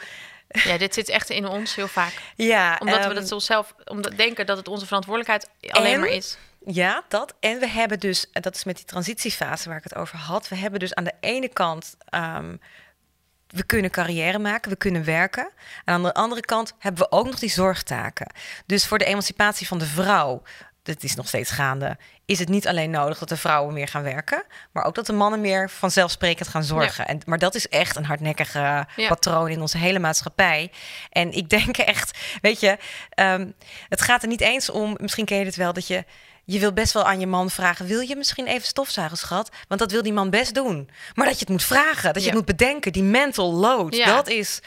[0.47, 2.13] Ja, dit zit echt in ons heel vaak.
[2.35, 5.99] ja, Omdat we ehm, dat onszelf omdat denken dat het onze verantwoordelijkheid alleen En?
[5.99, 6.37] maar is.
[6.65, 7.33] Ja, dat.
[7.39, 10.47] En we hebben dus, en dat is met die transitiefase waar ik het over had.
[10.47, 12.55] We hebben dus aan de ene kant, ehm,
[13.47, 15.49] we kunnen carrière maken, we kunnen werken.
[15.85, 18.31] En aan de andere kant hebben we ook nog die zorgtaken.
[18.65, 20.41] Dus voor de emancipatie van de vrouw,
[20.83, 24.03] dat is nog steeds gaande, is het niet alleen nodig dat de vrouwen meer gaan
[24.03, 27.07] werken, maar ook dat de mannen meer vanzelfsprekend gaan zorgen.
[27.07, 28.59] En, maar dat is echt een hardnekkige
[28.95, 29.07] Ja.
[29.07, 30.71] patroon in onze hele maatschappij.
[31.09, 32.77] En ik denk echt, weet je,
[33.09, 33.47] ehm,
[33.89, 36.05] het gaat er niet eens om, misschien ken je het wel, dat je
[36.49, 39.49] je wil best wel aan je man vragen: wil je misschien even stofzuigen, schat?
[39.67, 40.89] Want dat wil die man best doen.
[41.13, 42.25] Maar dat je het moet vragen, dat je Ja.
[42.25, 44.05] het moet bedenken, die mental load, Ja.
[44.15, 44.59] dat is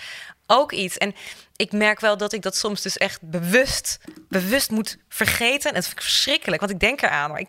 [0.47, 0.99] ook iets.
[0.99, 1.15] En
[1.57, 5.71] ik merk wel dat ik dat soms dus echt bewust, bewust moet vergeten.
[5.71, 7.49] En het ik verschrikkelijk, want ik denk eraan, maar ik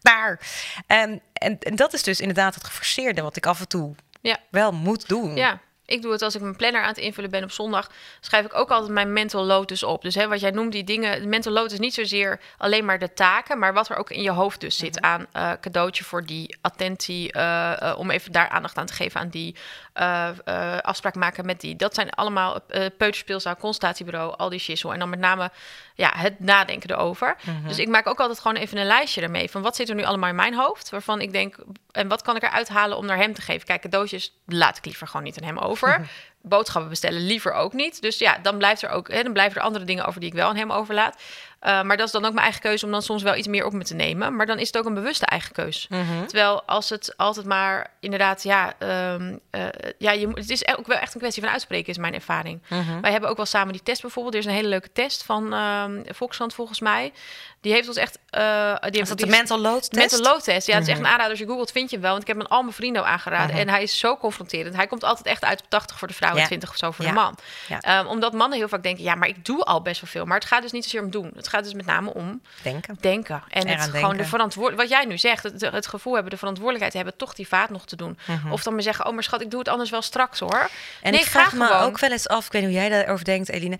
[0.00, 0.40] daar.
[0.86, 4.36] En, en, en dat is dus inderdaad het geforceerde wat ik af en toe Ja.
[4.50, 5.36] wel moet doen.
[5.36, 7.90] Ja, ik doe het als ik mijn planner aan het invullen ben op zondag.
[8.20, 10.02] Schrijf ik ook altijd mijn mental load dus op.
[10.02, 11.28] Dus hè, wat jij noemt, die dingen.
[11.28, 14.30] Mental load is niet zozeer alleen maar de taken, maar wat er ook in je
[14.30, 17.32] hoofd dus zit aan eh, cadeautje voor die attentie.
[17.32, 19.56] eh, eh, om even daar aandacht aan te geven aan die.
[20.00, 21.76] Eh, eh, afspraak maken met die.
[21.76, 24.92] Dat zijn allemaal uh, peuterspeelzaal, consultatiebureau, al die shizzle.
[24.92, 25.50] En dan met name
[25.94, 27.36] ja, het nadenken erover.
[27.44, 27.68] Mhm.
[27.68, 29.50] Dus ik maak ook altijd gewoon even een lijstje ermee.
[29.50, 30.90] Van wat zit er nu allemaal in mijn hoofd?
[30.90, 31.56] Waarvan ik denk,
[31.90, 33.66] en wat kan ik eruit halen om naar hem te geven?
[33.66, 36.08] Kijk, cadeautjes laat ik liever gewoon niet aan hem over.
[36.42, 38.02] Boodschappen bestellen liever ook niet.
[38.02, 40.34] Dus ja, dan, blijft er ook, hè, dan blijven er andere dingen over die ik
[40.34, 41.22] wel aan hem overlaat.
[41.62, 43.66] Uh, maar dat is dan ook mijn eigen keuze om dan soms wel iets meer
[43.66, 44.36] op me te nemen.
[44.36, 45.86] Maar dan is het ook een bewuste eigen keus.
[45.88, 46.26] Mhm.
[46.26, 48.74] Terwijl als het altijd maar inderdaad, ja,
[49.14, 49.66] um, uh,
[49.98, 52.62] ja je, het is ook wel echt een kwestie van uitspreken, is mijn ervaring.
[52.68, 53.00] Mhm.
[53.00, 54.34] Wij hebben ook wel samen die test bijvoorbeeld.
[54.34, 57.12] Er is een hele leuke test van um, Volkskrant volgens mij.
[57.60, 58.18] Die heeft ons echt.
[58.38, 58.40] Uh,
[58.80, 59.92] die Is heeft dat die de mental load test?
[59.92, 60.66] Mental load test.
[60.66, 61.06] Ja, het is echt Mhm.
[61.06, 61.30] een aanrader.
[61.30, 62.10] Als je googelt, vind je hem wel.
[62.10, 63.50] Want ik heb hem aan al mijn vrienden aangeraden.
[63.56, 63.58] Mhm.
[63.58, 64.76] En hij is zo confronterend.
[64.76, 66.46] Hij komt altijd echt uit op 80 voor de vrouw en Ja.
[66.46, 67.10] 20 of zo voor Ja.
[67.10, 67.36] de man.
[67.68, 67.98] Ja.
[68.00, 70.24] Um, omdat mannen heel vaak denken, ja, maar ik doe al best wel veel.
[70.24, 71.30] Maar het gaat dus niet zozeer om doen.
[71.36, 72.96] Het gaat dus met name om Denken.
[73.00, 73.42] denken.
[73.48, 74.16] En het gewoon denken.
[74.16, 77.48] de verantwoord wat jij nu zegt, het, het gevoel hebben, de verantwoordelijkheid hebben, toch die
[77.48, 78.18] vaat nog te doen.
[78.26, 78.52] Mhm.
[78.52, 80.68] Of dan maar zeggen, oh maar schat, ik doe het anders wel straks hoor.
[81.02, 81.82] En nee, ik vraag ga me gewoon.
[81.82, 83.78] ook wel eens af, ik weet niet hoe jij daarover denkt, Eline.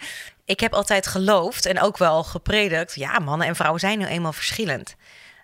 [0.50, 4.32] Ik heb altijd geloofd en ook wel gepredikt, ja, mannen en vrouwen zijn nu eenmaal
[4.32, 4.94] verschillend.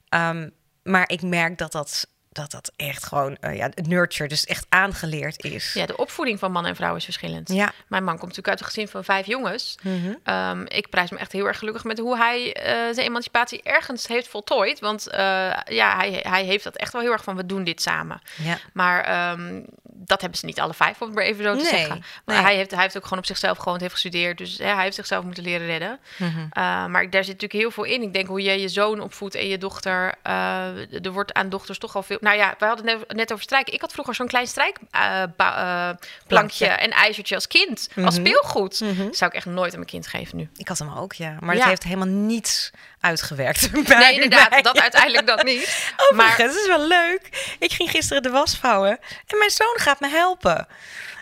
[0.09, 0.49] Ehm,
[0.83, 2.07] maar ik merk dat dat,
[2.37, 5.73] dat, dat echt gewoon, eh, ja, nurture, dus echt aangeleerd is.
[5.73, 7.49] Ja, de opvoeding van man en vrouw is verschillend.
[7.53, 7.73] Ja.
[7.87, 9.79] Mijn man komt natuurlijk uit een gezin van vijf jongens.
[9.83, 10.15] Mhm.
[10.23, 14.07] Ehm, ik prijs me echt heel erg gelukkig met hoe hij eh, zijn emancipatie ergens
[14.07, 14.81] heeft voltooid.
[14.81, 15.21] Want eh,
[15.65, 18.21] ja, hij, hij heeft dat echt wel heel erg van, we doen dit samen.
[18.37, 18.59] Ja.
[18.73, 21.71] Maar ehm, dat hebben ze niet alle vijf, om het maar even zo te Nee,
[21.71, 22.05] zeggen.
[22.25, 22.45] Maar nee.
[22.45, 24.39] hij, heeft, hij heeft ook gewoon op zichzelf gewoond, heeft gestudeerd.
[24.39, 25.99] Dus hij heeft zichzelf moeten leren redden.
[26.19, 28.03] Uh, maar daar zit natuurlijk heel veel in.
[28.03, 30.15] Ik denk hoe je je zoon opvoedt en je dochter.
[30.27, 32.19] Uh, er wordt aan dochters toch al veel.
[32.27, 33.73] Nou ja, we hadden het net, over strijken.
[33.73, 36.67] Ik had vroeger zo'n klein strijkplankje Plankje.
[36.67, 37.89] en ijzertje als kind.
[38.05, 38.27] Als Mhm.
[38.27, 38.81] speelgoed.
[38.81, 39.13] Mhm.
[39.13, 40.49] Zou ik echt nooit aan mijn kind geven nu.
[40.57, 41.37] Ik had hem ook, ja.
[41.41, 42.71] Maar het heeft helemaal niets
[43.01, 43.71] uitgewerkt.
[43.99, 44.51] Nee, inderdaad.
[44.51, 44.63] mij.
[44.63, 45.93] Dat uiteindelijk dat niet.
[46.15, 47.55] Maar het is wel leuk.
[47.59, 50.67] Ik ging gisteren de was vouwen en mijn zoon gaat me helpen.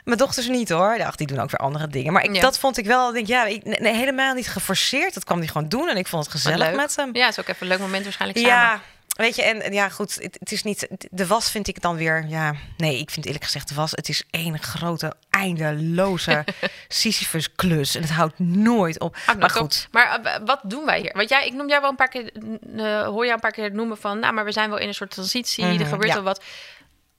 [0.04, 1.04] Mijn dochters niet hoor.
[1.04, 2.12] Ach, die doen ook weer andere dingen.
[2.12, 2.40] Maar ik, Ja.
[2.40, 5.14] dat vond ik wel, denk, ja, ik, nee, helemaal niet geforceerd.
[5.14, 7.10] Dat kwam hij gewoon doen en ik vond het gezellig met hem.
[7.12, 8.56] Ja, is ook even een leuk moment waarschijnlijk samen.
[8.58, 8.80] Ja,
[9.14, 12.24] weet je, en ja, goed, het, het is niet, de was vind ik dan weer,
[12.28, 16.44] ja, nee, ik vind eerlijk gezegd de was, het is één grote, eindeloze
[16.88, 19.16] Sisyphus klus en het houdt nooit op.
[19.26, 19.50] Maar op.
[19.50, 21.12] goed, Maar eh, wat doen wij hier?
[21.16, 22.32] Want jij, ik noem jou wel een paar keer,
[22.76, 24.94] eh, hoor jou een paar keer noemen van, nou, maar we zijn wel in een
[24.94, 26.14] soort transitie, Mhm, er gebeurt ja.
[26.14, 26.42] wel wat.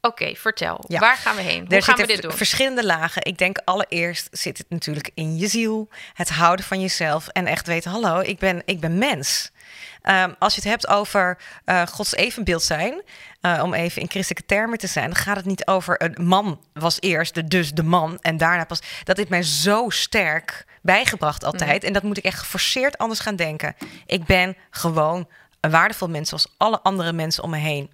[0.05, 0.83] Oké, vertel.
[0.87, 0.99] Ja.
[0.99, 1.65] Waar gaan we heen?
[1.65, 2.31] Hoe er gaan we dit doen?
[2.31, 3.23] verschillende lagen.
[3.23, 7.67] Ik denk allereerst zit het natuurlijk in je ziel, het houden van jezelf en echt
[7.67, 9.51] weten, hallo, ik ben, ik ben mens.
[10.01, 13.01] Ehm, als je het hebt over eh, Gods evenbeeld zijn,
[13.41, 16.61] eh, om even in christelijke termen te zijn, dan gaat het niet over een man
[16.73, 18.81] was eerst, de, dus de man en daarna pas.
[19.03, 21.83] Dat heeft mij zo sterk bijgebracht altijd.
[21.83, 23.75] En dat moet ik echt geforceerd anders gaan denken.
[24.05, 25.27] Ik ben gewoon
[25.65, 27.91] een waardevol mens zoals alle andere mensen om me heen.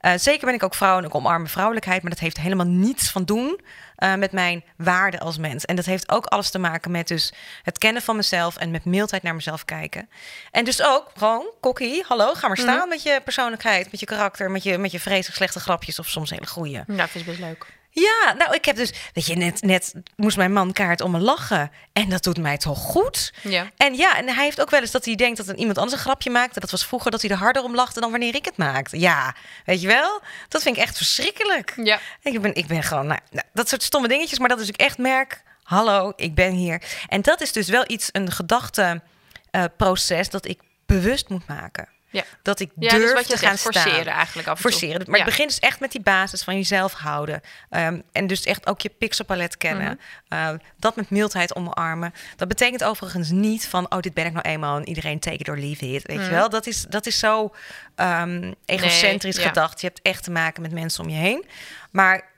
[0.00, 3.10] Eh, zeker ben ik ook vrouw en ik omarm vrouwelijkheid, maar dat heeft helemaal niets
[3.10, 3.60] van doen
[3.96, 5.64] eh, met mijn waarde als mens.
[5.64, 8.84] En dat heeft ook alles te maken met dus het kennen van mezelf en met
[8.84, 10.08] mildheid naar mezelf kijken.
[10.50, 14.50] En dus ook gewoon, kokkie, hallo, ga maar staan met je persoonlijkheid, met je karakter,
[14.50, 16.84] met je, met je vreselijk slechte grapjes of soms hele goede.
[16.86, 17.66] Nou, dat is best leuk.
[17.94, 21.18] Ja, nou, ik heb dus, weet je, net, net moest mijn man kaart om me
[21.18, 21.70] lachen.
[21.92, 23.32] En dat doet mij toch goed.
[23.42, 23.70] Ja.
[23.76, 25.96] En ja, en hij heeft ook wel eens dat hij denkt dat er iemand anders
[25.96, 26.60] een grapje maakte.
[26.60, 29.00] Dat was vroeger dat hij er harder om lachte dan wanneer ik het maakte.
[29.00, 29.34] Ja,
[29.64, 30.20] weet je wel?
[30.48, 31.72] Dat vind ik echt verschrikkelijk.
[31.76, 32.00] Ja.
[32.22, 34.38] Ik ben, ik ben gewoon, nou, nou, dat soort stomme dingetjes.
[34.38, 36.82] Maar dat is ik echt merk, hallo, ik ben hier.
[37.08, 41.88] En dat is dus wel iets, een gedachteproces dat ik bewust moet maken.
[42.14, 42.24] Ja.
[42.42, 44.14] Dat ik Ja, durf dus wat je te gaan forceren staan.
[44.16, 44.70] eigenlijk af en toe.
[44.70, 45.02] Forceren.
[45.06, 45.24] Maar Ja.
[45.24, 47.40] het begint dus echt met die basis van jezelf houden.
[47.70, 50.00] Ehm, en dus echt ook je pixelpalet kennen.
[50.28, 50.40] Mhm.
[50.40, 52.14] Uh, dat met mildheid omarmen.
[52.36, 53.92] Dat betekent overigens niet van...
[53.92, 56.02] oh, dit ben ik nou eenmaal en iedereen take it or leave it.
[56.06, 56.48] Weet je wel?
[56.48, 57.54] Dat is, dat is zo
[57.94, 59.46] ehm, egocentrisch Mhm.
[59.46, 59.80] gedacht.
[59.80, 61.44] Je hebt echt te maken met mensen om je heen.
[61.90, 62.32] Maar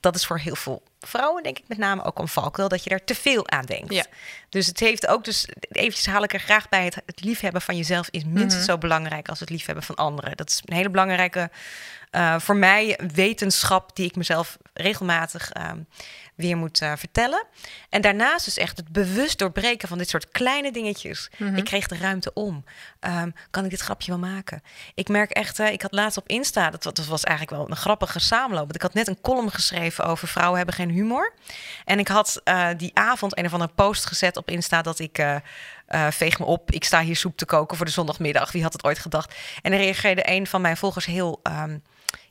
[0.00, 2.68] dat is voor heel veel vrouwen, denk ik met name ook een valkuil...
[2.68, 3.92] dat je er te veel aan denkt.
[3.92, 4.04] Ja.
[4.48, 5.48] Dus het heeft ook dus...
[5.70, 6.84] eventjes haal ik er graag bij...
[6.84, 8.70] het, het liefhebben van jezelf is minstens Mhm.
[8.70, 9.28] zo belangrijk...
[9.28, 10.36] als het liefhebben van anderen.
[10.36, 11.50] Dat is een hele belangrijke...
[12.10, 15.78] eh, voor mij wetenschap die ik mezelf regelmatig ehm,
[16.38, 17.44] weer moet eh, vertellen.
[17.88, 21.30] En daarnaast dus echt het bewust doorbreken van dit soort kleine dingetjes.
[21.36, 21.56] Mhm.
[21.56, 22.64] Ik kreeg de ruimte om.
[23.00, 24.62] Ehm, kan ik dit grapje wel maken?
[24.94, 27.76] Ik merk echt, eh, ik had laatst op Insta, dat, dat was eigenlijk wel een
[27.76, 28.64] grappige samenloop.
[28.64, 31.32] Want ik had net een column geschreven over vrouwen hebben geen humor.
[31.84, 35.22] En ik had eh, die avond een of andere post gezet op Insta dat ik...
[36.10, 38.52] veeg me op, ik sta hier soep te koken voor de zondagmiddag.
[38.52, 39.34] Wie had het ooit gedacht?
[39.62, 41.78] En er reageerde een van mijn volgers heel, ehm,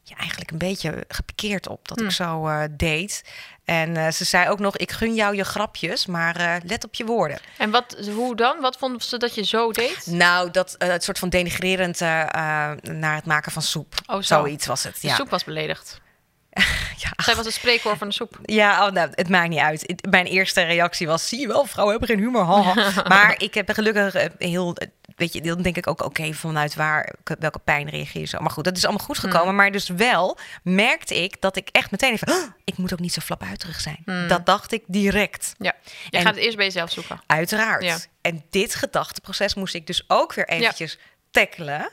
[0.08, 3.24] ja, eigenlijk een beetje gepikeerd op dat ik zo eh, deed.
[3.66, 6.96] En eh, ze zei ook nog, ik gun jou je grapjes, maar eh, let op
[6.96, 7.40] je woorden.
[7.58, 8.60] En wat, hoe dan?
[8.60, 10.06] Wat vonden ze dat je zo deed?
[10.06, 13.94] Nou, dat het soort van denigrerend naar het maken van soep.
[14.06, 14.22] Oh, zo.
[14.22, 15.16] Zoiets was het, De ja.
[15.16, 16.02] soep was beledigd.
[17.04, 17.24] ja.
[17.24, 18.40] Zij was het spreekwoord van de soep.
[18.44, 20.08] Ja, oh, nou, het maakt niet uit.
[20.10, 22.46] Mijn eerste reactie was: zie je wel, vrouwen hebben geen humor.
[23.08, 24.76] maar ik heb gelukkig heel.
[25.18, 28.40] Weet je, dan denk ik ook, oké, vanuit waar, welke pijn reageer je zo.
[28.40, 29.56] Maar goed, dat is allemaal goed gekomen.
[29.56, 32.30] Maar dus wel merkte ik dat ik echt meteen even...
[32.30, 34.28] "Oh, ik moet ook niet zo flap terug zijn.
[34.28, 35.54] Dat dacht ik direct.
[35.58, 35.74] Ja.
[36.10, 37.22] Je En- gaat het eerst bij jezelf zoeken.
[37.28, 37.84] Uiteraard.
[37.84, 37.98] Ja.
[38.22, 40.98] En dit gedachteproces moest ik dus ook weer eventjes
[41.32, 41.92] tackelen.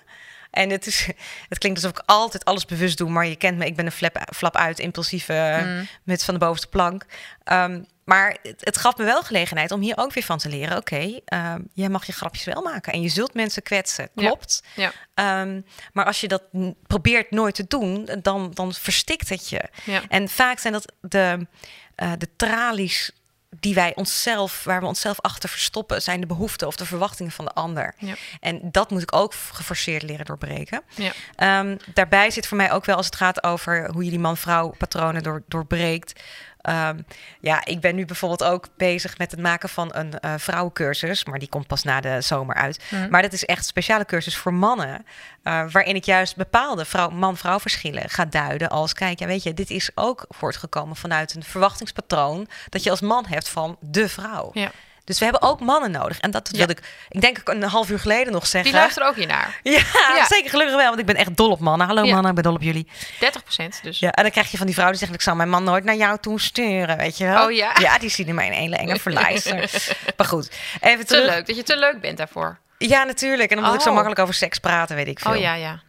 [0.51, 1.09] En het, is,
[1.49, 3.93] het klinkt alsof ik altijd alles bewust doe, maar je kent me, ik ben een
[3.93, 5.89] flap, flap uit, impulsieve, Mm.
[6.03, 7.05] met van de bovenste plank.
[7.45, 10.77] Ehm, maar het, het gaf me wel gelegenheid om hier ook weer van te leren.
[10.77, 14.63] Oké, ehm, jij mag je grapjes wel maken en je zult mensen kwetsen, klopt.
[14.77, 14.93] Ja.
[15.15, 15.61] Ehm,
[15.93, 16.43] maar als je dat
[16.87, 19.69] probeert nooit te doen, dan, dan verstikt het je.
[19.85, 20.03] Ja.
[20.09, 21.47] En vaak zijn dat de,
[21.95, 23.13] eh, de tralies
[23.61, 27.45] die wij onszelf, waar we onszelf achter verstoppen, zijn de behoeften of de verwachtingen van
[27.45, 27.95] de ander.
[27.99, 28.15] Ja.
[28.41, 30.83] En dat moet ik ook geforceerd leren doorbreken.
[30.95, 31.13] Ja.
[31.37, 34.75] Ehm, daarbij zit voor mij ook wel als het gaat over hoe je die man-vrouw
[34.79, 36.21] patronen door, doorbreekt.
[36.65, 36.99] Ehm,
[37.41, 41.39] ja, ik ben nu bijvoorbeeld ook bezig met het maken van een eh, vrouwencursus, maar
[41.39, 42.81] die komt pas na de zomer uit.
[43.11, 45.05] Maar dat is echt een speciale cursus voor mannen,
[45.43, 49.55] eh, waarin ik juist bepaalde vrouw, man-vrouw verschillen ga duiden als, kijk, ja, weet je,
[49.55, 54.51] dit is ook voortgekomen vanuit een verwachtingspatroon dat je als man hebt van de vrouw.
[54.53, 54.71] Ja.
[55.05, 56.19] Dus we hebben ook mannen nodig.
[56.21, 56.59] En dat Ja.
[56.59, 58.71] wilde ik, ik denk ik een half uur geleden nog zeggen.
[58.71, 59.61] Die luisteren ook hiernaar.
[59.63, 59.81] Ja,
[60.17, 60.27] Ja.
[60.29, 61.87] zeker gelukkig wel, want ik ben echt dol op mannen.
[61.87, 62.11] Hallo Ja.
[62.13, 62.89] mannen, ik ben dol op jullie.
[63.21, 63.99] 30% dus.
[63.99, 65.85] Ja, en dan krijg je van die vrouw die zegt, ik zal mijn man nooit
[65.85, 67.45] naar jou toe sturen, weet je wel?
[67.45, 67.73] Oh ja?
[67.81, 69.71] Ja, die zien in mij een hele enge verlijster.
[70.17, 70.51] maar goed,
[70.81, 71.27] even Te terug.
[71.35, 72.59] leuk, dat je te leuk bent daarvoor.
[72.79, 73.51] Ja, natuurlijk.
[73.51, 73.95] En omdat ik zo Oh.
[73.95, 75.31] makkelijk over seks praten, weet ik veel.
[75.33, 75.81] Oh ja, ja.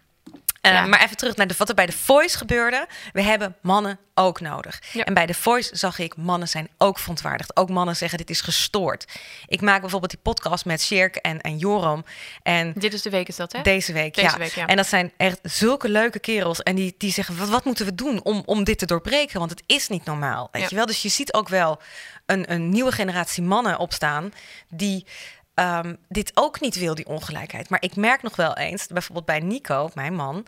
[0.65, 0.85] Eh, Ja.
[0.85, 2.87] Maar even terug naar de, wat er bij de Voice gebeurde.
[3.13, 4.81] We hebben mannen ook nodig.
[4.91, 5.03] Ja.
[5.03, 7.55] En bij de Voice zag ik, mannen zijn ook verontwaardigd.
[7.57, 9.05] Ook mannen zeggen, dit is gestoord.
[9.47, 12.05] Ik maak bijvoorbeeld die podcast met Sjerk en, en Joram.
[12.43, 13.61] En Dit is de week is dat, hè?
[13.61, 14.37] Deze week, Deze ja.
[14.37, 14.65] week, ja.
[14.65, 16.63] En dat zijn echt zulke leuke kerels.
[16.63, 19.39] En die, die zeggen, wat, wat moeten we doen om, om dit te doorbreken?
[19.39, 20.85] Want het is niet normaal, weet je wel?
[20.85, 21.81] Dus je ziet ook wel
[22.25, 24.33] een, een nieuwe generatie mannen opstaan...
[24.69, 25.05] die
[25.55, 27.69] ehm, dit ook niet wil, die ongelijkheid.
[27.69, 30.45] Maar ik merk nog wel eens, bijvoorbeeld bij Nico, mijn man...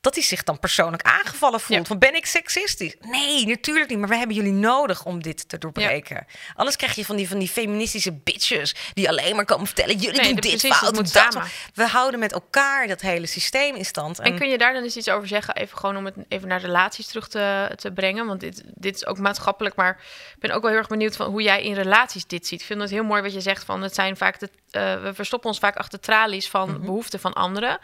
[0.00, 1.78] dat hij zich dan persoonlijk aangevallen voelt.
[1.80, 1.84] Ja.
[1.86, 2.94] Van, ben ik seksistisch?
[3.00, 3.98] Nee, natuurlijk niet.
[3.98, 6.26] Maar we hebben jullie nodig om dit te doorbreken.
[6.54, 8.74] Anders krijg je van die, van die feministische bitches...
[8.94, 9.96] die alleen maar komen vertellen...
[9.96, 11.48] jullie Nee, doen dit precies, fout, moet dat samen.
[11.74, 14.18] we houden met elkaar dat hele systeem in stand.
[14.18, 15.54] En kun je daar dan eens iets over zeggen?
[15.56, 18.26] Even gewoon om het even naar relaties terug te, te brengen.
[18.26, 19.74] Want dit, dit is ook maatschappelijk.
[19.76, 20.00] Maar
[20.34, 22.60] ik ben ook wel heel erg benieuwd van hoe jij in relaties dit ziet.
[22.60, 25.14] Ik vind het heel mooi wat je zegt van het zijn vaak de, eh, we
[25.14, 26.80] verstoppen ons vaak achter tralies van Mhm.
[26.84, 27.78] behoeften van anderen.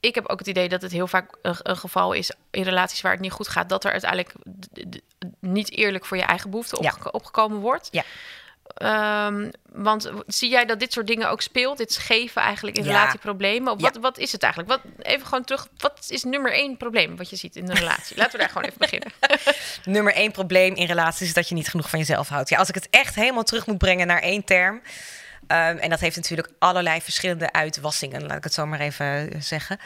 [0.00, 3.00] Ik heb ook het idee dat het heel vaak een, een geval is in relaties
[3.00, 4.32] waar het niet goed gaat, dat er uiteindelijk
[5.40, 6.94] niet eerlijk voor je eigen behoeften Ja.
[7.10, 7.88] opgekomen wordt.
[7.90, 8.02] Ja.
[8.74, 11.78] Ehm, want zie jij dat dit soort dingen ook speelt?
[11.78, 12.90] Dit scheven eigenlijk in Ja.
[12.90, 13.74] relatieproblemen?
[13.76, 13.82] Ja.
[13.82, 14.72] wat, wat is het eigenlijk?
[14.72, 15.68] Wat, even gewoon terug.
[15.76, 18.16] Wat is nummer één probleem wat je ziet in een relatie?
[18.16, 19.12] Laten we daar gewoon even beginnen.
[19.94, 22.48] Nummer één probleem in relaties is dat je niet genoeg van jezelf houdt.
[22.48, 24.82] Ja, als ik het echt helemaal terug moet brengen naar één term.
[25.46, 29.40] Ehm, en dat heeft natuurlijk allerlei verschillende uitwassingen, laat ik het zo maar even eh,
[29.40, 29.78] zeggen.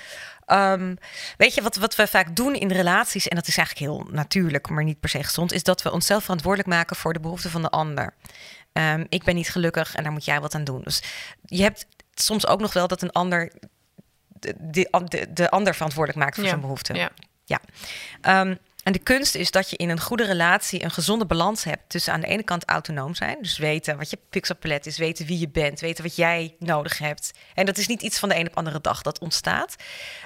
[0.46, 0.94] Ehm,
[1.36, 4.68] weet je, wat, wat we vaak doen in relaties, en dat is eigenlijk heel natuurlijk,
[4.68, 7.62] maar niet per se gezond, is dat we onszelf verantwoordelijk maken voor de behoeften van
[7.62, 8.14] de ander.
[8.72, 10.80] Ehm, ik ben niet gelukkig en daar moet jij wat aan doen.
[10.82, 11.02] Dus
[11.44, 13.52] je hebt soms ook nog wel dat een ander
[14.28, 16.94] de, de, de, de ander verantwoordelijk maakt voor Ja, zijn behoeften.
[16.94, 17.10] ja.
[17.44, 17.60] Ja.
[18.84, 22.12] En de kunst is dat je in een goede relatie een gezonde balans hebt tussen
[22.12, 25.48] aan de ene kant autonoom zijn, dus weten wat je pixelpalet is, weten wie je
[25.48, 27.32] bent, weten wat jij nodig hebt.
[27.54, 29.76] En dat is niet iets van de een op andere dag dat ontstaat,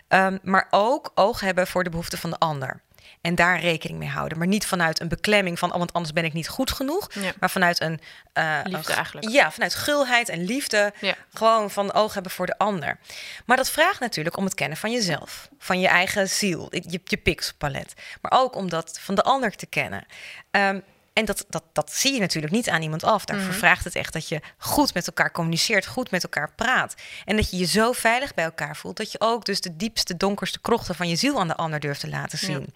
[0.08, 2.82] Ehm, maar ook oog hebben voor de behoeften van de ander.
[3.20, 4.38] En daar rekening mee houden.
[4.38, 7.08] Maar niet vanuit een beklemming van, oh, want anders ben ik niet goed genoeg.
[7.14, 7.32] Ja.
[7.40, 8.00] Maar vanuit een.
[8.32, 9.28] eh, Liefde eigenlijk.
[9.28, 10.92] Ja, vanuit gulheid en liefde.
[11.00, 11.14] Ja.
[11.34, 12.98] Gewoon van oog hebben voor de ander.
[13.44, 15.48] Maar dat vraagt natuurlijk om het kennen van jezelf.
[15.58, 17.94] Van je eigen ziel, je, je pixelpalet.
[18.20, 20.06] Maar ook om dat van de ander te kennen.
[20.50, 20.80] Ehm,
[21.18, 23.24] en dat, dat, dat zie je natuurlijk niet aan iemand af.
[23.24, 26.94] Daarvoor vraagt het echt dat je goed met elkaar communiceert, goed met elkaar praat.
[27.24, 30.16] En dat je je zo veilig bij elkaar voelt dat je ook dus de diepste,
[30.16, 32.72] donkerste krochten van je ziel aan de ander durft te laten zien.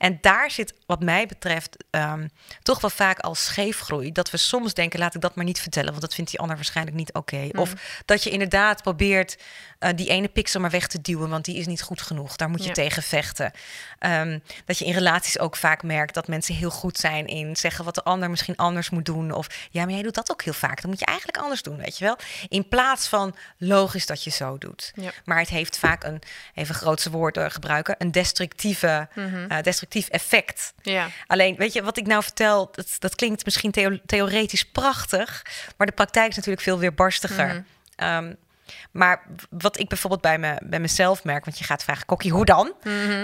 [0.00, 2.26] En daar zit, wat mij betreft, ehm,
[2.62, 4.12] toch wel vaak al scheefgroei.
[4.12, 6.56] Dat we soms denken, laat ik dat maar niet vertellen, want dat vindt die ander
[6.56, 7.48] waarschijnlijk niet oké.
[7.52, 7.72] Of
[8.04, 9.36] dat je inderdaad probeert
[9.78, 12.36] eh, die ene pixel maar weg te duwen, want die is niet goed genoeg.
[12.36, 12.72] Daar moet je Ja.
[12.74, 13.50] tegen vechten.
[13.98, 17.84] Ehm, dat je in relaties ook vaak merkt dat mensen heel goed zijn in zeggen
[17.84, 19.32] wat de ander misschien anders moet doen.
[19.32, 20.80] Of ja, maar jij doet dat ook heel vaak.
[20.80, 22.16] Dan moet je eigenlijk anders doen, weet je wel.
[22.48, 24.92] In plaats van logisch dat je zo doet.
[24.94, 25.10] Ja.
[25.24, 26.22] Maar het heeft vaak een,
[26.54, 29.08] even grootse woorden gebruiken, een destructieve,
[29.48, 29.62] eh,
[29.94, 30.72] effect.
[30.82, 31.08] Ja.
[31.26, 35.42] Alleen, weet je, wat ik nou vertel, dat, dat klinkt misschien theo- theoretisch prachtig,
[35.76, 37.46] maar de praktijk is natuurlijk veel weerbarstiger.
[37.46, 37.62] Mhm.
[37.96, 38.34] Ehm,
[38.90, 42.44] maar wat ik bijvoorbeeld bij, me, bij mezelf merk, want je gaat vragen, Kokkie, hoe
[42.44, 42.72] dan?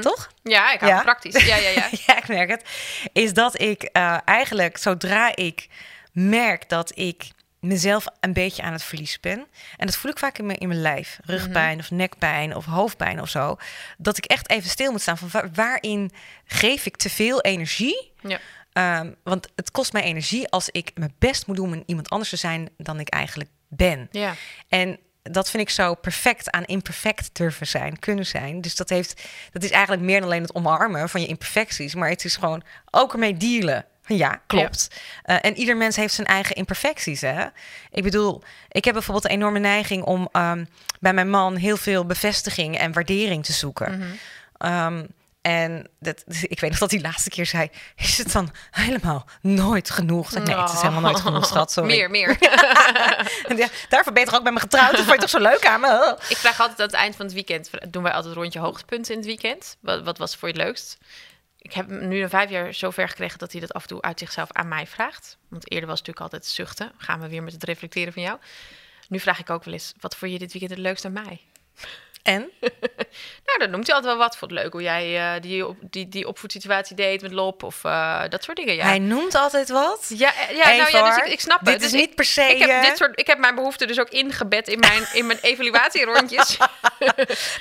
[0.01, 0.31] Toch?
[0.43, 1.03] Ja, ik hou Ja.
[1.03, 1.45] praktisch.
[1.47, 1.89] Ja, ja, ja.
[2.07, 2.65] ja, ik merk het.
[3.13, 5.67] Is dat ik eh, eigenlijk, zodra ik
[6.13, 7.25] merk dat ik
[7.67, 9.47] mezelf een beetje aan het verliezen ben.
[9.77, 11.19] En dat voel ik vaak in mijn, in mijn lijf.
[11.25, 13.57] Rugpijn of nekpijn of hoofdpijn of zo.
[13.99, 16.11] Dat ik echt even stil moet staan van waar- waarin
[16.45, 18.13] geef ik te veel energie?
[18.21, 18.39] ja.
[18.73, 22.31] Ehm, want het kost mij energie als ik mijn best moet doen om iemand anders
[22.31, 24.09] te zijn dan ik eigenlijk ben.
[24.13, 24.35] ja.
[24.69, 28.61] En dat vind ik zo perfect aan imperfect durven zijn, kunnen zijn.
[28.61, 31.95] Dus dat, heeft, dat is eigenlijk meer dan alleen het omarmen van je imperfecties.
[31.95, 33.85] Maar het is gewoon ook ermee dealen.
[34.07, 34.91] Ja, klopt.
[35.23, 37.21] Eh, en ieder mens heeft zijn eigen imperfecties.
[37.21, 37.45] Hè?
[37.91, 40.65] Ik bedoel, ik heb bijvoorbeeld een enorme neiging om ehm,
[41.01, 43.99] bij mijn man heel veel bevestiging en waardering te zoeken.
[43.99, 44.09] Mhm.
[44.59, 45.05] Ehm,
[45.47, 49.91] en dat, ik weet nog dat hij laatste keer zei: Is het dan helemaal nooit
[49.91, 50.31] genoeg?
[50.31, 51.73] Nee, het is helemaal nooit genoeg, schat.
[51.73, 51.89] Sorry.
[51.89, 52.37] Meer, meer.
[53.57, 54.91] Ja, daarvoor ben je toch ook met me getrouwd?
[54.91, 56.19] Dat vond je toch zo leuk aan me?
[56.29, 59.13] ik vraag altijd aan het eind van het weekend, doen wij altijd een rondje hoogtepunten
[59.13, 59.77] in het weekend.
[59.81, 60.99] Wat, wat was voor je het leukst?
[61.67, 64.03] Ik heb nu na vijf jaar zo ver gekregen dat hij dat af en toe
[64.03, 65.39] uit zichzelf aan mij vraagt.
[65.49, 66.93] Want eerder was het natuurlijk altijd zuchten.
[66.97, 68.39] Gaan we weer met het reflecteren van jou.
[69.09, 71.41] Nu vraag ik ook wel eens, wat vond je dit weekend het leukst aan mij?
[72.27, 72.51] En?
[73.47, 74.37] Nou, dan noemt hij altijd wel wat.
[74.37, 77.85] Vond het leuk hoe jij eh, die, op, die, die opvoedsituatie deed met Lop of
[77.85, 78.75] eh, dat soort dingen.
[78.75, 80.05] Ja, Hij noemt altijd wat.
[80.09, 81.83] ja, eh, ja, nou, ja dus ik, ik snap Dit het.
[81.83, 84.09] is Dus niet per se, Ik heb, dit soort, ik heb mijn behoeften dus ook
[84.09, 86.57] ingebed in mijn, in mijn evaluatierondjes.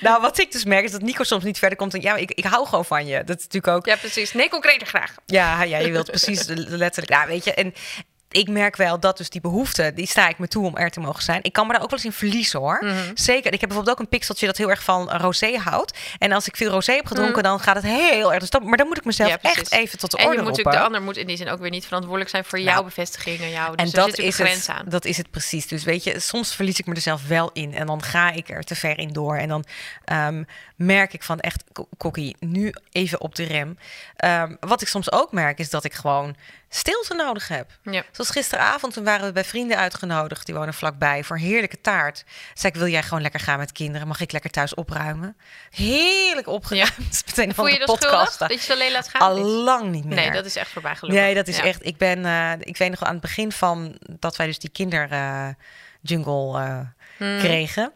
[0.02, 1.94] Nou, wat ik dus merk is dat Nico soms niet verder komt.
[1.94, 3.24] En ja, ik, ik hou gewoon van je.
[3.24, 3.86] Dat is natuurlijk ook.
[3.86, 4.34] ja, precies.
[4.34, 5.14] Nee, concreter graag.
[5.26, 6.46] Ja, ja je wilt precies
[6.84, 7.12] letterlijk.
[7.12, 7.54] Ja, weet je.
[7.54, 7.74] En
[8.36, 11.00] ik merk wel dat dus die behoefte, die sta ik me toe om er te
[11.00, 11.40] mogen zijn.
[11.44, 12.78] Ik kan me daar ook wel eens in verliezen hoor.
[12.86, 12.96] Mhm.
[13.14, 13.54] Zeker.
[13.54, 15.98] Ik heb bijvoorbeeld ook een pikseltje dat heel erg van rosé houdt.
[16.20, 18.40] En als ik veel rosé heb gedronken, dan gaat het heel erg.
[18.40, 19.40] Dus dat, maar dan moet ik mezelf Mhm.
[19.48, 20.64] Ja, echt even tot de En je orde moet roepen.
[20.64, 23.40] natuurlijk, de ander moet in die zin ook weer niet verantwoordelijk zijn voor jouw bevestiging
[23.40, 23.76] en jou.
[23.76, 24.86] Dus En dat is, het, aan.
[24.90, 25.68] dat is het precies.
[25.68, 27.74] Dus weet je, soms verlies ik me er zelf wel in.
[27.74, 29.38] En dan ga ik er te ver in door.
[29.38, 29.66] En dan
[30.06, 30.44] ehm,
[30.76, 33.78] merk ik van echt, ko- Kokkie, nu even op de rem.
[34.16, 36.36] Ehm, wat ik soms ook merk, is dat ik gewoon
[36.76, 37.72] stilte nodig heb.
[37.84, 38.04] Ja.
[38.12, 40.46] Zoals gisteravond, toen waren we bij vrienden uitgenodigd.
[40.46, 42.24] Die wonen vlakbij voor een heerlijke taart.
[42.54, 44.08] Zei ik, wil jij gewoon lekker gaan met kinderen?
[44.08, 45.38] Mag ik lekker thuis opruimen?
[45.70, 46.98] Heerlijk opgeruimd.
[47.26, 48.36] Meteen Voel van je de dat.
[48.40, 49.22] Dat je ze alleen laat gaan?
[49.22, 50.16] Al lang niet meer.
[50.16, 51.22] nee, dat is echt voorbij gelopen.
[51.22, 51.64] Nee, dat is Ja.
[51.64, 51.86] echt.
[51.86, 54.70] Ik ben, eh, ik weet nog wel aan het begin van dat wij dus die
[54.70, 55.48] kinder eh,
[56.02, 56.80] jungle eh,
[57.18, 57.38] Hmm.
[57.40, 57.92] kregen.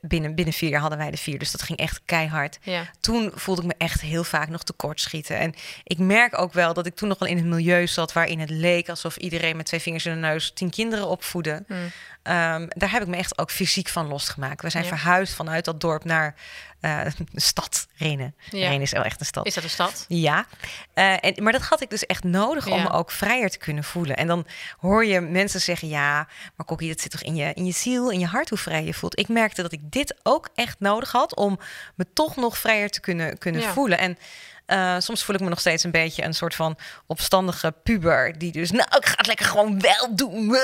[0.00, 2.58] Binnen, binnen vier jaar hadden wij de vier, dus dat ging echt keihard.
[2.62, 2.84] Ja.
[3.00, 5.38] Toen voelde ik me echt heel vaak nog tekort schieten.
[5.38, 8.40] En ik merk ook wel dat ik toen nog wel in een milieu zat waarin
[8.40, 11.64] het leek alsof iedereen met twee vingers in de neus tien kinderen opvoedde.
[11.66, 11.90] Hmm.
[12.22, 14.62] Ehm, daar heb ik me echt ook fysiek van losgemaakt.
[14.62, 14.88] We zijn Ja.
[14.90, 16.34] verhuisd vanuit dat dorp naar
[16.80, 17.00] eh,
[17.32, 18.34] de stad Renen.
[18.50, 18.68] Ja.
[18.68, 19.46] Renen is wel echt een stad.
[19.46, 20.04] Is dat een stad?
[20.08, 20.46] Ja,
[20.94, 23.84] Eh, en, maar dat had ik dus echt nodig om me ook vrijer te kunnen
[23.84, 24.16] voelen.
[24.16, 24.46] En dan
[24.78, 28.10] hoor je mensen zeggen, ja, maar Kokkie, dat zit toch in je, in je ziel,
[28.10, 29.18] in je hart, hoe vrij je voelt.
[29.18, 31.58] Ik merkte dat ik dit ook echt nodig had om
[31.94, 33.72] me toch nog vrijer te kunnen, kunnen Ja.
[33.72, 33.98] voelen.
[33.98, 34.18] En
[34.66, 38.38] eh, soms voel ik me nog steeds een beetje een soort van opstandige puber.
[38.38, 40.56] Die dus, nou, ik ga het lekker gewoon wel doen.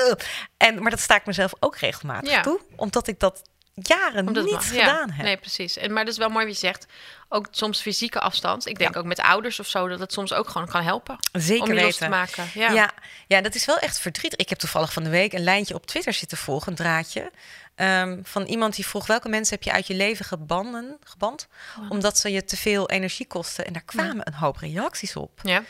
[0.57, 2.59] En, maar dat sta ik mezelf ook regelmatig toe.
[2.75, 3.41] Omdat ik dat
[3.81, 4.73] jaren Omdat niet mag.
[4.73, 4.85] Ja.
[4.85, 5.25] gedaan heb.
[5.25, 5.77] Nee, precies.
[5.77, 6.85] En, maar dat is wel mooi wat je zegt.
[7.29, 8.67] Ook soms fysieke afstand.
[8.67, 11.17] Ik denk ook met ouders of zo dat het soms ook gewoon kan helpen.
[11.31, 12.09] Zeker om je los te weten.
[12.09, 12.49] maken.
[12.53, 12.71] Ja.
[12.71, 12.91] Ja.
[13.27, 14.39] Ja, dat is wel echt verdrietig.
[14.39, 17.31] Ik heb toevallig van de week een lijntje op Twitter zitten volgen, een draadje.
[17.77, 21.47] Ehm, van iemand die vroeg welke mensen heb je uit je leven gebanden, geband,
[21.89, 23.65] omdat ze je te veel energie kosten.
[23.65, 25.39] En daar kwamen een hoop reacties op.
[25.43, 25.63] Ja.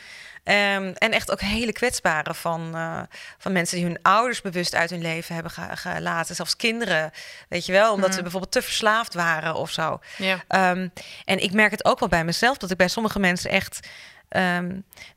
[0.44, 3.00] Ehm, en echt ook hele kwetsbare van, eh,
[3.38, 6.34] van mensen die hun ouders bewust uit hun leven hebben ge- gelaten.
[6.34, 7.10] Zelfs kinderen,
[7.48, 10.00] weet je wel, omdat ze bijvoorbeeld te verslaafd waren of zo.
[10.16, 10.44] Ja.
[10.48, 10.88] Ehm,
[11.24, 13.88] en ik merk het ook wel bij mezelf, dat ik bij sommige mensen echt...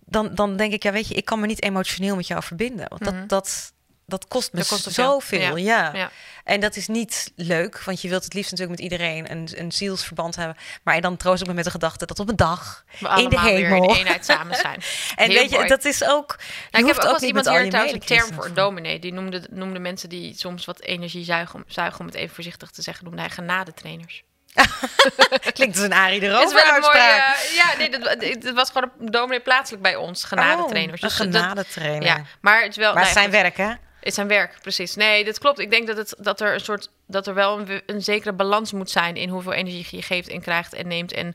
[0.06, 2.86] dan, dan denk ik, ja weet je, ik kan me niet emotioneel met jou verbinden.
[2.90, 3.74] Want dat, dat,
[4.12, 5.92] dat kost me Dat kost zoveel, ja.
[5.94, 6.10] Ja.
[6.44, 9.72] En dat is niet leuk, want je wilt het liefst natuurlijk met iedereen een, een
[9.72, 10.58] zielsverband hebben.
[10.84, 13.40] Maar dan troost ik me met de gedachte dat op een dag We in de
[13.40, 13.84] hemel...
[13.84, 14.82] in eenheid samen zijn.
[15.16, 16.38] En Heel weet je, dat is ook.
[16.72, 19.00] Nou, ik heb ook wel niet iemand hier trouwens een term voor, dominee.
[19.00, 22.70] Die noemde, noemde mensen die soms wat energie zuigen, om- zuigen, om het even voorzichtig
[22.70, 24.24] te zeggen, noemde hij genadetrainers.
[25.54, 27.36] Klinkt als een Arie de Rover een uitspraak.
[27.36, 31.02] eh, ja, nee, dat, dat was gewoon een dominee plaatselijk bij ons, genadetrainers.
[31.02, 32.04] Oh, Dus een genadetrainer.
[32.04, 32.94] ja, maar het is wel.
[32.94, 33.72] Maar nou zijn werk, hè?
[34.02, 34.96] Het is zijn werk, precies.
[34.96, 35.60] Nee, dat klopt.
[35.60, 38.72] Ik denk dat, het, dat er een soort dat er wel een, een zekere balans
[38.72, 41.12] moet zijn in hoeveel energie je geeft en krijgt en neemt.
[41.12, 41.34] En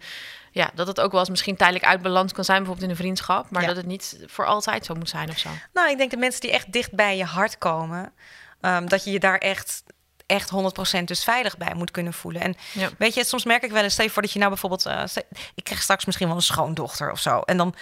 [0.50, 3.00] ja, dat het ook wel eens misschien tijdelijk uit balans kan zijn, bijvoorbeeld in een
[3.02, 3.68] vriendschap, maar Ja.
[3.68, 5.48] dat het niet voor altijd zo moet zijn of zo.
[5.72, 8.12] Nou, ik denk de mensen die echt dicht bij je hart komen,
[8.60, 9.82] ehm, dat je je daar echt,
[10.26, 12.42] echt 100% dus veilig bij moet kunnen voelen.
[12.42, 12.88] En Ja.
[12.98, 15.22] weet je, soms merk ik wel eens, stel je voor dat je nou bijvoorbeeld, stel-
[15.54, 17.40] ik krijg straks misschien wel een schoondochter of zo.
[17.40, 17.74] En dan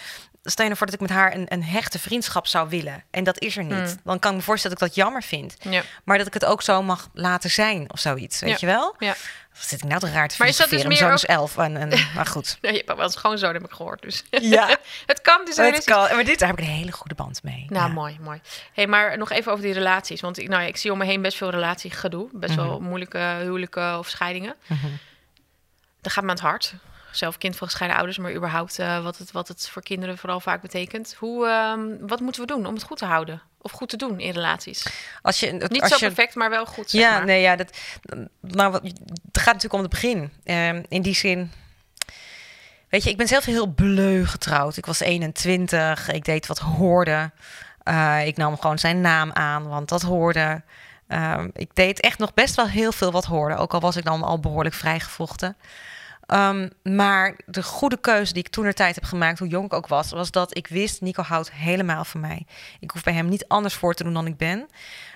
[0.45, 3.03] stel je ervoor dat ik met haar een, een hechte vriendschap zou willen.
[3.11, 3.73] En dat is er niet.
[3.77, 4.01] Mm.
[4.05, 5.57] Dan kan ik me voorstellen dat ik dat jammer vind.
[5.61, 5.83] Ja.
[6.05, 8.41] Maar dat ik het ook zo mag laten zijn of zoiets.
[8.41, 8.57] Weet Ja.
[8.61, 8.95] je wel?
[8.99, 9.15] Ja.
[9.55, 11.09] Wat zit ik nou te raar te Maar is dat dus filosoferen?
[11.09, 11.91] Mijn zoon meer is elf.
[11.91, 12.59] En, en, maar goed.
[12.61, 14.03] Ja, je hebt wel schoonzoon, heb ik gehoord.
[14.03, 14.23] Dus.
[14.31, 14.69] Ja.
[15.07, 16.15] het kan dus het kan.
[16.15, 17.67] Maar dit, daar heb ik een hele goede band mee.
[17.69, 17.93] Nou, Ja.
[17.93, 18.41] mooi, mooi.
[18.73, 20.21] hey, maar nog even over die relaties.
[20.21, 22.29] Want ik, nou ja, ik zie om me heen best veel relatiegedoe.
[22.33, 24.55] Best wel moeilijke huwelijken of scheidingen.
[24.67, 24.87] Mhm.
[26.01, 26.75] Dat gaat me aan het hart.
[27.17, 30.41] Zelf kind van gescheiden ouders, maar überhaupt eh, wat, het, wat het voor kinderen vooral
[30.41, 31.15] vaak betekent.
[31.19, 33.43] Hoe, ehm, wat moeten we doen om het goed te houden?
[33.61, 34.87] Of goed te doen in relaties?
[35.23, 36.91] Als je, Niet als zo je, perfect, maar wel goed.
[36.91, 37.25] Zeg Ja, maar.
[37.25, 37.77] nee, ja, dat,
[38.41, 40.33] nou, wat- het gaat natuurlijk om het begin.
[40.45, 41.53] Ehm, in die zin,
[42.89, 44.77] weet je, ik ben zelf heel bleu getrouwd.
[44.77, 47.31] Ik was 21, ik deed wat hoorde.
[47.83, 50.63] Eh, ik nam gewoon zijn naam aan, want dat hoorde.
[51.09, 54.05] Ehm, ik deed echt nog best wel heel veel wat hoorde, ook al was ik
[54.05, 55.57] dan al behoorlijk vrijgevochten.
[56.27, 59.73] Ehm, maar de goede keuze die ik toen de tijd heb gemaakt, hoe jong ik
[59.73, 62.47] ook was, was dat ik wist: Nico houdt helemaal van mij.
[62.81, 64.67] Ik hoef bij hem niet anders voor te doen dan ik ben.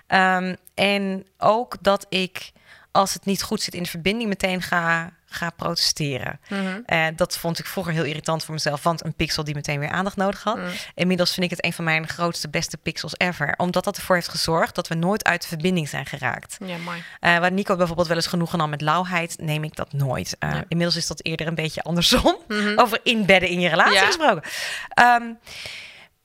[0.06, 2.52] Ehm, en ook dat ik,
[2.92, 6.40] als het niet goed zit in de verbinding, meteen ga, ga protesteren.
[6.48, 6.80] Mhm.
[6.86, 9.88] Eh, dat vond ik vroeger heel irritant voor mezelf, want een pixel die meteen weer
[9.90, 10.56] aandacht nodig had.
[10.56, 10.64] Mm.
[10.94, 13.54] Inmiddels vind ik het een van mijn grootste, beste pixels ever.
[13.56, 16.56] Omdat dat ervoor heeft gezorgd dat we nooit uit de verbinding zijn geraakt.
[16.64, 17.02] Ja, mooi.
[17.20, 20.36] Eh, waar Nico bijvoorbeeld wel eens genoegen nam met lauwheid, neem ik dat nooit.
[20.38, 20.64] Eh, Ja.
[20.68, 22.36] Inmiddels is dat eerder een beetje andersom.
[22.48, 22.78] Mhm.
[22.82, 24.06] Over inbedden in je relatie Ja.
[24.06, 24.42] gesproken.
[24.88, 25.22] Ehm,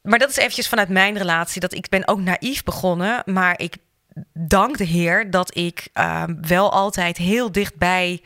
[0.01, 1.61] maar dat is eventjes vanuit mijn relatie.
[1.61, 3.75] Dat ik ben ook naïef begonnen, maar ik
[4.33, 8.21] dank de Heer dat ik ehm, wel altijd heel dichtbij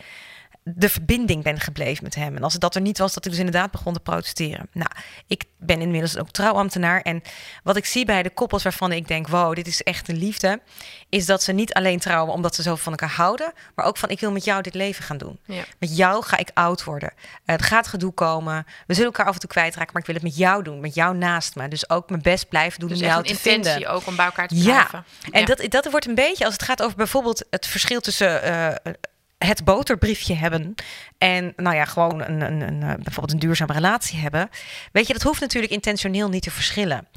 [0.76, 2.36] de verbinding ben gebleven met hem.
[2.36, 4.68] En als het dat er niet was, dat ik dus inderdaad begon te protesteren.
[4.72, 4.90] Nou,
[5.28, 7.02] ik ben inmiddels ook trouwambtenaar.
[7.02, 7.22] En
[7.64, 10.62] wat ik zie bij de koppels waarvan ik denk, wow, dit is echt een liefde,
[11.10, 14.10] is dat ze niet alleen trouwen omdat ze zo van elkaar houden, maar ook van,
[14.10, 15.40] ik wil met jou dit leven gaan doen.
[15.46, 15.64] Ja.
[15.80, 17.14] Met jou ga ik oud worden.
[17.46, 18.66] Er gaat gedoe komen.
[18.88, 20.80] We zullen elkaar af en toe kwijtraken, maar ik wil het met jou doen.
[20.80, 21.68] Met jou naast me.
[21.68, 23.90] Dus ook mijn best blijven doen Dus om jou te intentie vinden.
[23.90, 24.64] ook om bij elkaar te Ja.
[24.64, 25.06] blijven.
[25.32, 25.46] En Ja.
[25.46, 28.94] dat, dat wordt een beetje, als het gaat over bijvoorbeeld het verschil tussen eh,
[29.38, 30.74] het boterbriefje hebben
[31.18, 34.50] en nou ja, gewoon een, een, een, eh, bijvoorbeeld een duurzame relatie hebben.
[34.92, 37.08] Weet je, dat hoeft natuurlijk intentioneel niet te verschillen.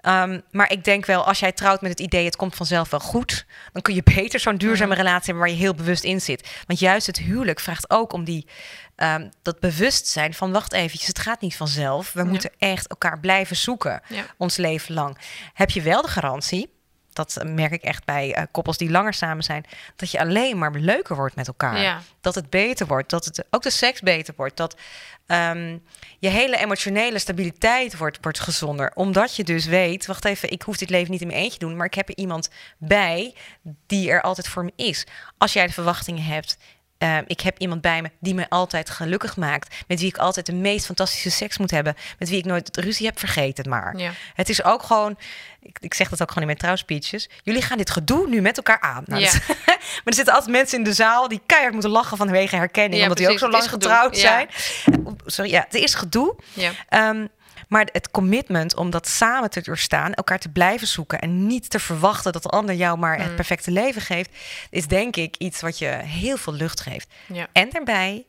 [0.00, 3.00] Ehm, maar ik denk wel, als jij trouwt met het idee, het komt vanzelf wel
[3.00, 4.98] goed, dan kun je beter zo'n duurzame Mhm.
[5.00, 6.48] relatie hebben waar je heel bewust in zit.
[6.66, 8.46] Want juist het huwelijk vraagt ook om die,
[8.96, 12.12] ehm, dat bewustzijn van, wacht eventjes, het gaat niet vanzelf.
[12.12, 12.26] We Ja.
[12.28, 14.24] moeten echt elkaar blijven zoeken, Ja.
[14.36, 15.18] ons leven lang.
[15.52, 16.74] Heb je wel de garantie,
[17.16, 19.64] dat merk ik echt bij eh, koppels die langer samen zijn,
[19.96, 21.80] dat je alleen maar leuker wordt met elkaar.
[21.80, 22.00] Ja.
[22.20, 24.76] Dat het beter wordt, dat het ook de seks beter wordt, dat
[25.26, 25.78] ehm,
[26.18, 28.92] je hele emotionele stabiliteit wordt, wordt gezonder.
[28.94, 31.66] Omdat je dus weet, wacht even, ik hoef dit leven niet in mijn eentje te
[31.66, 33.34] doen, maar ik heb er iemand bij
[33.86, 35.06] die er altijd voor me is.
[35.38, 36.56] Als jij de verwachtingen hebt.
[36.98, 39.74] Ehm, ik heb iemand bij me die me altijd gelukkig maakt.
[39.88, 41.94] Met wie ik altijd de meest fantastische seks moet hebben.
[42.18, 43.96] Met wie ik nooit ruzie heb, vergeet het maar.
[43.96, 44.10] Ja.
[44.34, 45.18] Het is ook gewoon,
[45.62, 47.28] ik, ik zeg dat ook gewoon in mijn trouwspeeches.
[47.42, 49.02] Jullie gaan dit gedoe nu met elkaar aan.
[49.06, 49.30] Nou, Ja.
[49.32, 52.94] dat- maar er zitten altijd mensen in de zaal die keihard moeten lachen vanwege herkenning.
[52.96, 54.48] Ja, omdat die ook zo lang getrouwd zijn.
[55.26, 56.36] Sorry, ja, het is gedoe.
[56.52, 56.70] Ja.
[57.66, 61.78] Maar het commitment om dat samen te doorstaan, elkaar te blijven zoeken en niet te
[61.78, 63.34] verwachten dat de ander jou maar het Mm.
[63.34, 64.30] perfecte leven geeft,
[64.70, 67.08] is denk ik iets wat je heel veel lucht geeft.
[67.32, 67.46] Ja.
[67.52, 68.26] En daarbij,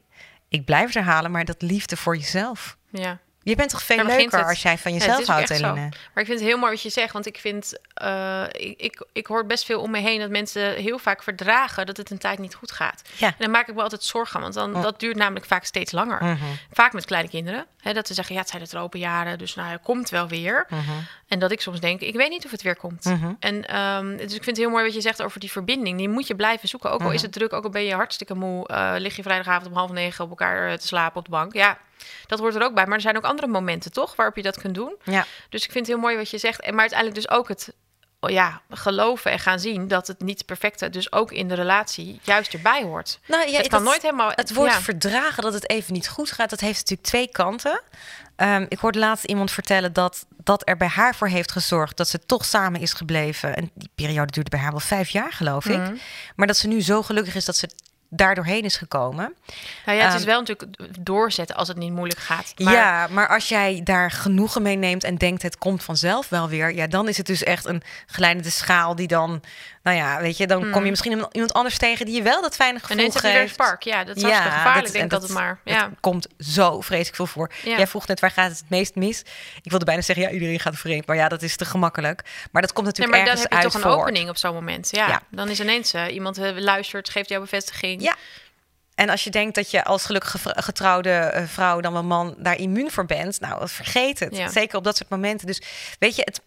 [0.49, 2.77] ik blijf het herhalen, maar dat liefde voor jezelf.
[2.89, 3.19] ja.
[3.49, 4.47] Je bent toch veel leuker het.
[4.47, 5.49] als jij van jezelf houdt.
[5.49, 5.73] Eline.
[5.73, 9.05] Maar ik vind het heel mooi wat je zegt, want ik vind, eh, ik, ik,
[9.13, 12.17] ik hoor best veel om me heen dat mensen heel vaak verdragen dat het een
[12.17, 13.01] tijd niet goed gaat.
[13.17, 13.27] Ja.
[13.27, 14.81] En dan maak ik me altijd zorgen, want dan, Oh.
[14.81, 16.23] dat duurt namelijk vaak steeds langer.
[16.23, 16.35] Mhm,
[16.71, 19.69] Vaak met kleine kinderen, hè, dat ze zeggen, ja, het zijn de tropenjaren, dus nou,
[19.71, 20.65] het komt wel weer.
[20.69, 20.81] mhm,
[21.27, 23.03] En dat ik soms denk, ik weet niet of het weer komt.
[23.03, 23.31] mhm.
[23.39, 25.97] En ehm, dus ik vind het heel mooi wat je zegt over die verbinding.
[25.97, 26.91] Die moet je blijven zoeken.
[26.91, 28.67] Ook al is het druk, ook al ben je hartstikke moe.
[28.67, 31.53] eh, lig je vrijdagavond om half negen op elkaar eh, te slapen op de bank.
[31.53, 31.77] Ja,
[32.25, 32.85] dat hoort er ook bij.
[32.85, 34.15] Maar er zijn ook andere momenten, toch?
[34.15, 34.95] Waarop je dat kunt doen.
[35.03, 35.25] Ja.
[35.49, 36.61] Dus ik vind het heel mooi wat je zegt.
[36.61, 37.73] En maar uiteindelijk dus ook het
[38.19, 42.19] oh ja, geloven en gaan zien dat het niet perfecte, dus ook in de relatie,
[42.23, 43.19] juist erbij hoort.
[43.27, 44.31] Nou, ja, het kan dat- nooit helemaal.
[44.35, 44.81] Het woord ja.
[44.81, 47.81] verdragen dat het even niet goed gaat, dat heeft natuurlijk twee kanten.
[48.35, 52.07] Ehm, ik hoorde laatst iemand vertellen dat dat er bij haar voor heeft gezorgd dat
[52.07, 53.55] ze toch samen is gebleven.
[53.55, 55.77] En die periode duurde bij haar wel vijf jaar, geloof ik.
[55.77, 55.95] Mhm.
[56.35, 57.69] Maar dat ze nu zo gelukkig is dat ze
[58.09, 59.33] daar doorheen is gekomen.
[59.85, 62.53] Nou ja, het is Ehm, wel natuurlijk doorzetten als het niet moeilijk gaat.
[62.57, 66.49] Maar Ja, maar als jij daar genoegen mee neemt en denkt het komt vanzelf wel
[66.49, 69.41] weer, ja, dan is het dus echt een glijdende schaal die dan,
[69.83, 70.89] nou ja, weet je, dan kom je Mhm.
[70.89, 73.47] misschien iemand- anders tegen die je wel dat fijne gevoel ineens heb je weer een
[73.47, 73.53] geeft.
[73.61, 73.83] spark.
[73.83, 75.59] Ja, dat is hartstikke gevaarlijk, dat- denk en ik altijd maar.
[75.63, 75.89] Het Ja.
[75.99, 77.51] komt zo vreselijk veel voor.
[77.63, 77.77] Ja.
[77.77, 79.19] Jij vroeg net, waar gaat het het meest mis?
[79.61, 81.05] Ik wilde bijna zeggen, ja, iedereen gaat vreemd.
[81.07, 82.21] Maar ja, dat is te gemakkelijk.
[82.51, 84.37] Maar dat komt Nee, natuurlijk maar dan ergens heb je uit toch een opening op
[84.37, 84.89] zo'n moment.
[84.91, 85.21] Ja, Ja.
[85.31, 87.96] dan is ineens eh, iemand eh, luistert, geeft jou bevestiging.
[88.01, 88.15] Ja.
[88.95, 92.35] En als je denkt dat je als gelukkig gevr- getrouwde eh, vrouw dan wel man
[92.37, 94.37] daar immuun voor bent, nou, vergeet het.
[94.37, 94.49] Ja.
[94.49, 95.47] Zeker op dat soort momenten.
[95.47, 95.61] Dus
[95.99, 96.41] weet je, het,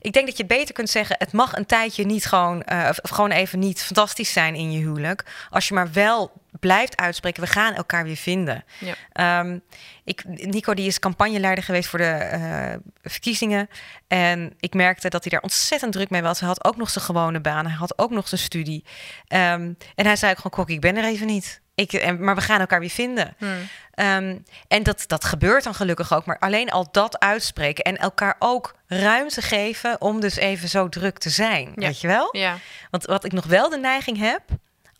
[0.00, 3.10] ik denk dat je beter kunt zeggen: het mag een tijdje niet gewoon, eh, of
[3.10, 5.24] gewoon even niet fantastisch zijn in je huwelijk.
[5.50, 8.64] Als je maar wel blijft uitspreken: we gaan elkaar weer vinden.
[8.78, 8.94] Ja.
[9.12, 9.58] Ehm,
[10.04, 13.68] ik, Nico die is campagneleider geweest voor de eh, verkiezingen.
[14.08, 16.38] En ik merkte dat hij daar ontzettend druk mee was.
[16.38, 17.66] Hij had ook nog zijn gewone baan.
[17.66, 18.84] Hij had ook nog zijn studie.
[19.26, 21.60] Ehm, en hij zei ook gewoon, Kokkie, ik ben er even niet.
[21.74, 23.34] Ik, en, maar we gaan elkaar weer vinden.
[23.38, 23.68] Hmm.
[23.94, 24.38] Ehm,
[24.68, 26.24] en dat, dat gebeurt dan gelukkig ook.
[26.24, 31.18] Maar alleen al dat uitspreken en elkaar ook ruimte geven om dus even zo druk
[31.18, 31.72] te zijn.
[31.74, 31.86] Ja.
[31.86, 32.36] Weet je wel?
[32.36, 32.56] Ja.
[32.90, 34.42] Want wat ik nog wel de neiging heb,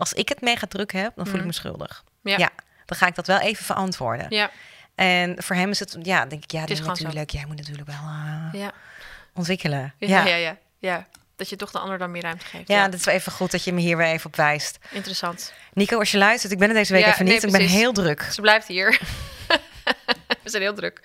[0.02, 1.46] als ik het mega druk heb, dan voel ik Mhm.
[1.46, 2.04] me schuldig.
[2.22, 2.36] Ja.
[2.38, 2.50] ja,
[2.86, 4.26] dan ga ik dat wel even verantwoorden.
[4.28, 4.50] Ja.
[4.94, 6.84] En voor hem is het, ja, denk ik, ja, dit is zo.
[6.84, 8.72] natuurlijk, jij moet natuurlijk wel eh, Ja.
[9.34, 9.94] ontwikkelen.
[9.98, 10.24] Ja.
[10.26, 10.34] Ja.
[10.36, 10.56] Ja.
[10.78, 12.68] ja, Dat je toch de ander dan meer ruimte geeft.
[12.68, 14.78] Ja, dat is wel even goed dat je me hier weer even op wijst.
[14.90, 15.52] Interessant.
[15.72, 17.42] Nico, als je luistert, ik ben er deze week Ja, even nee, niet.
[17.42, 18.22] ik ben heel druk.
[18.32, 19.00] Ze blijft hier.
[20.52, 21.00] Zijn heel druk.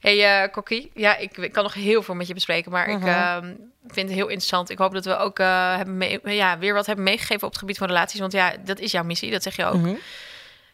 [0.00, 0.90] hey, eh Kokkie.
[0.94, 3.08] Ja, ik, ik kan nog heel veel met je bespreken, maar ik Mhm.
[3.08, 3.54] ehm,
[3.86, 4.70] vind het heel interessant.
[4.70, 7.58] Ik hoop dat we ook eh, hebben mee- ja, weer wat hebben meegegeven op het
[7.58, 8.20] gebied van relaties.
[8.20, 9.74] Want ja, dat is jouw missie, dat zeg je ook.
[9.80, 9.94] Mhm.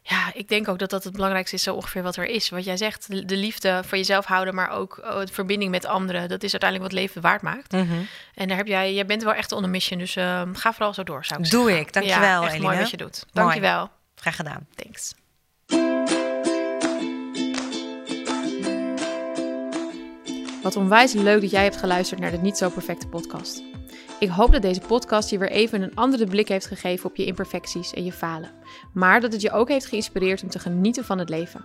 [0.02, 2.48] Ja, ik denk ook dat dat het belangrijkste is, zo ongeveer wat er is.
[2.48, 5.84] Wat jij zegt, de de liefde voor jezelf houden, maar ook oh, de verbinding met
[5.84, 6.28] anderen.
[6.28, 7.72] Dat is uiteindelijk wat leven waard maakt.
[7.72, 7.92] Mhm.
[8.34, 10.94] En daar heb jij, jij bent wel echt on a mission, dus ehm, ga vooral
[10.94, 11.86] zo door, zou ik Doe zeggen.
[11.86, 11.92] ik.
[11.92, 13.24] Dankjewel, ja, echt mooi wat je doet.
[13.32, 13.90] Dankjewel.
[14.14, 14.66] Graag gedaan.
[14.74, 15.14] Thanks.
[20.62, 23.62] Wat onwijs leuk dat jij hebt geluisterd naar de Niet Zo Perfecte podcast.
[24.18, 27.24] Ik hoop dat deze podcast je weer even een andere blik heeft gegeven op je
[27.24, 28.50] imperfecties en je falen.
[28.92, 31.64] Maar dat het je ook heeft geïnspireerd om te genieten van het leven.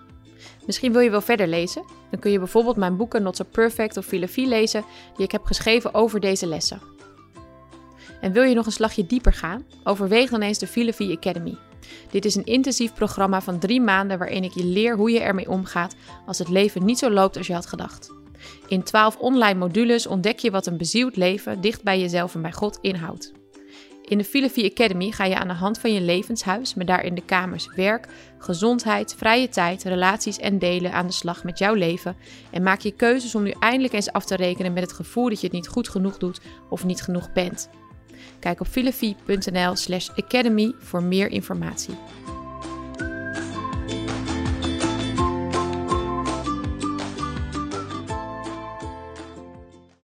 [0.66, 1.86] Misschien wil je wel verder lezen?
[2.12, 4.84] Dan kun je bijvoorbeeld mijn boeken Not So Perfect of Filosofie lezen
[5.16, 6.82] die ik heb geschreven over deze lessen.
[8.22, 9.66] En wil je nog een slagje dieper gaan?
[9.84, 11.58] Overweeg dan eens de Filosofie Academy.
[12.12, 15.50] Dit is een intensief programma van drie maanden waarin ik je leer hoe je ermee
[15.50, 18.24] omgaat als het leven niet zo loopt als je had gedacht.
[18.68, 22.52] In 12 online modules ontdek je wat een bezield leven dicht bij jezelf en bij
[22.52, 23.34] God inhoudt.
[24.06, 27.26] In de Filosofie Academy ga je aan de hand van je levenshuis, met daarin de
[27.26, 32.16] kamers werk, gezondheid, vrije tijd, relaties en delen aan de slag met jouw leven
[32.52, 35.40] en maak je keuzes om nu eindelijk eens af te rekenen met het gevoel dat
[35.40, 37.70] je het niet goed genoeg doet of niet genoeg bent.
[38.40, 41.96] Kijk op filosofie.nl slash academy voor meer informatie.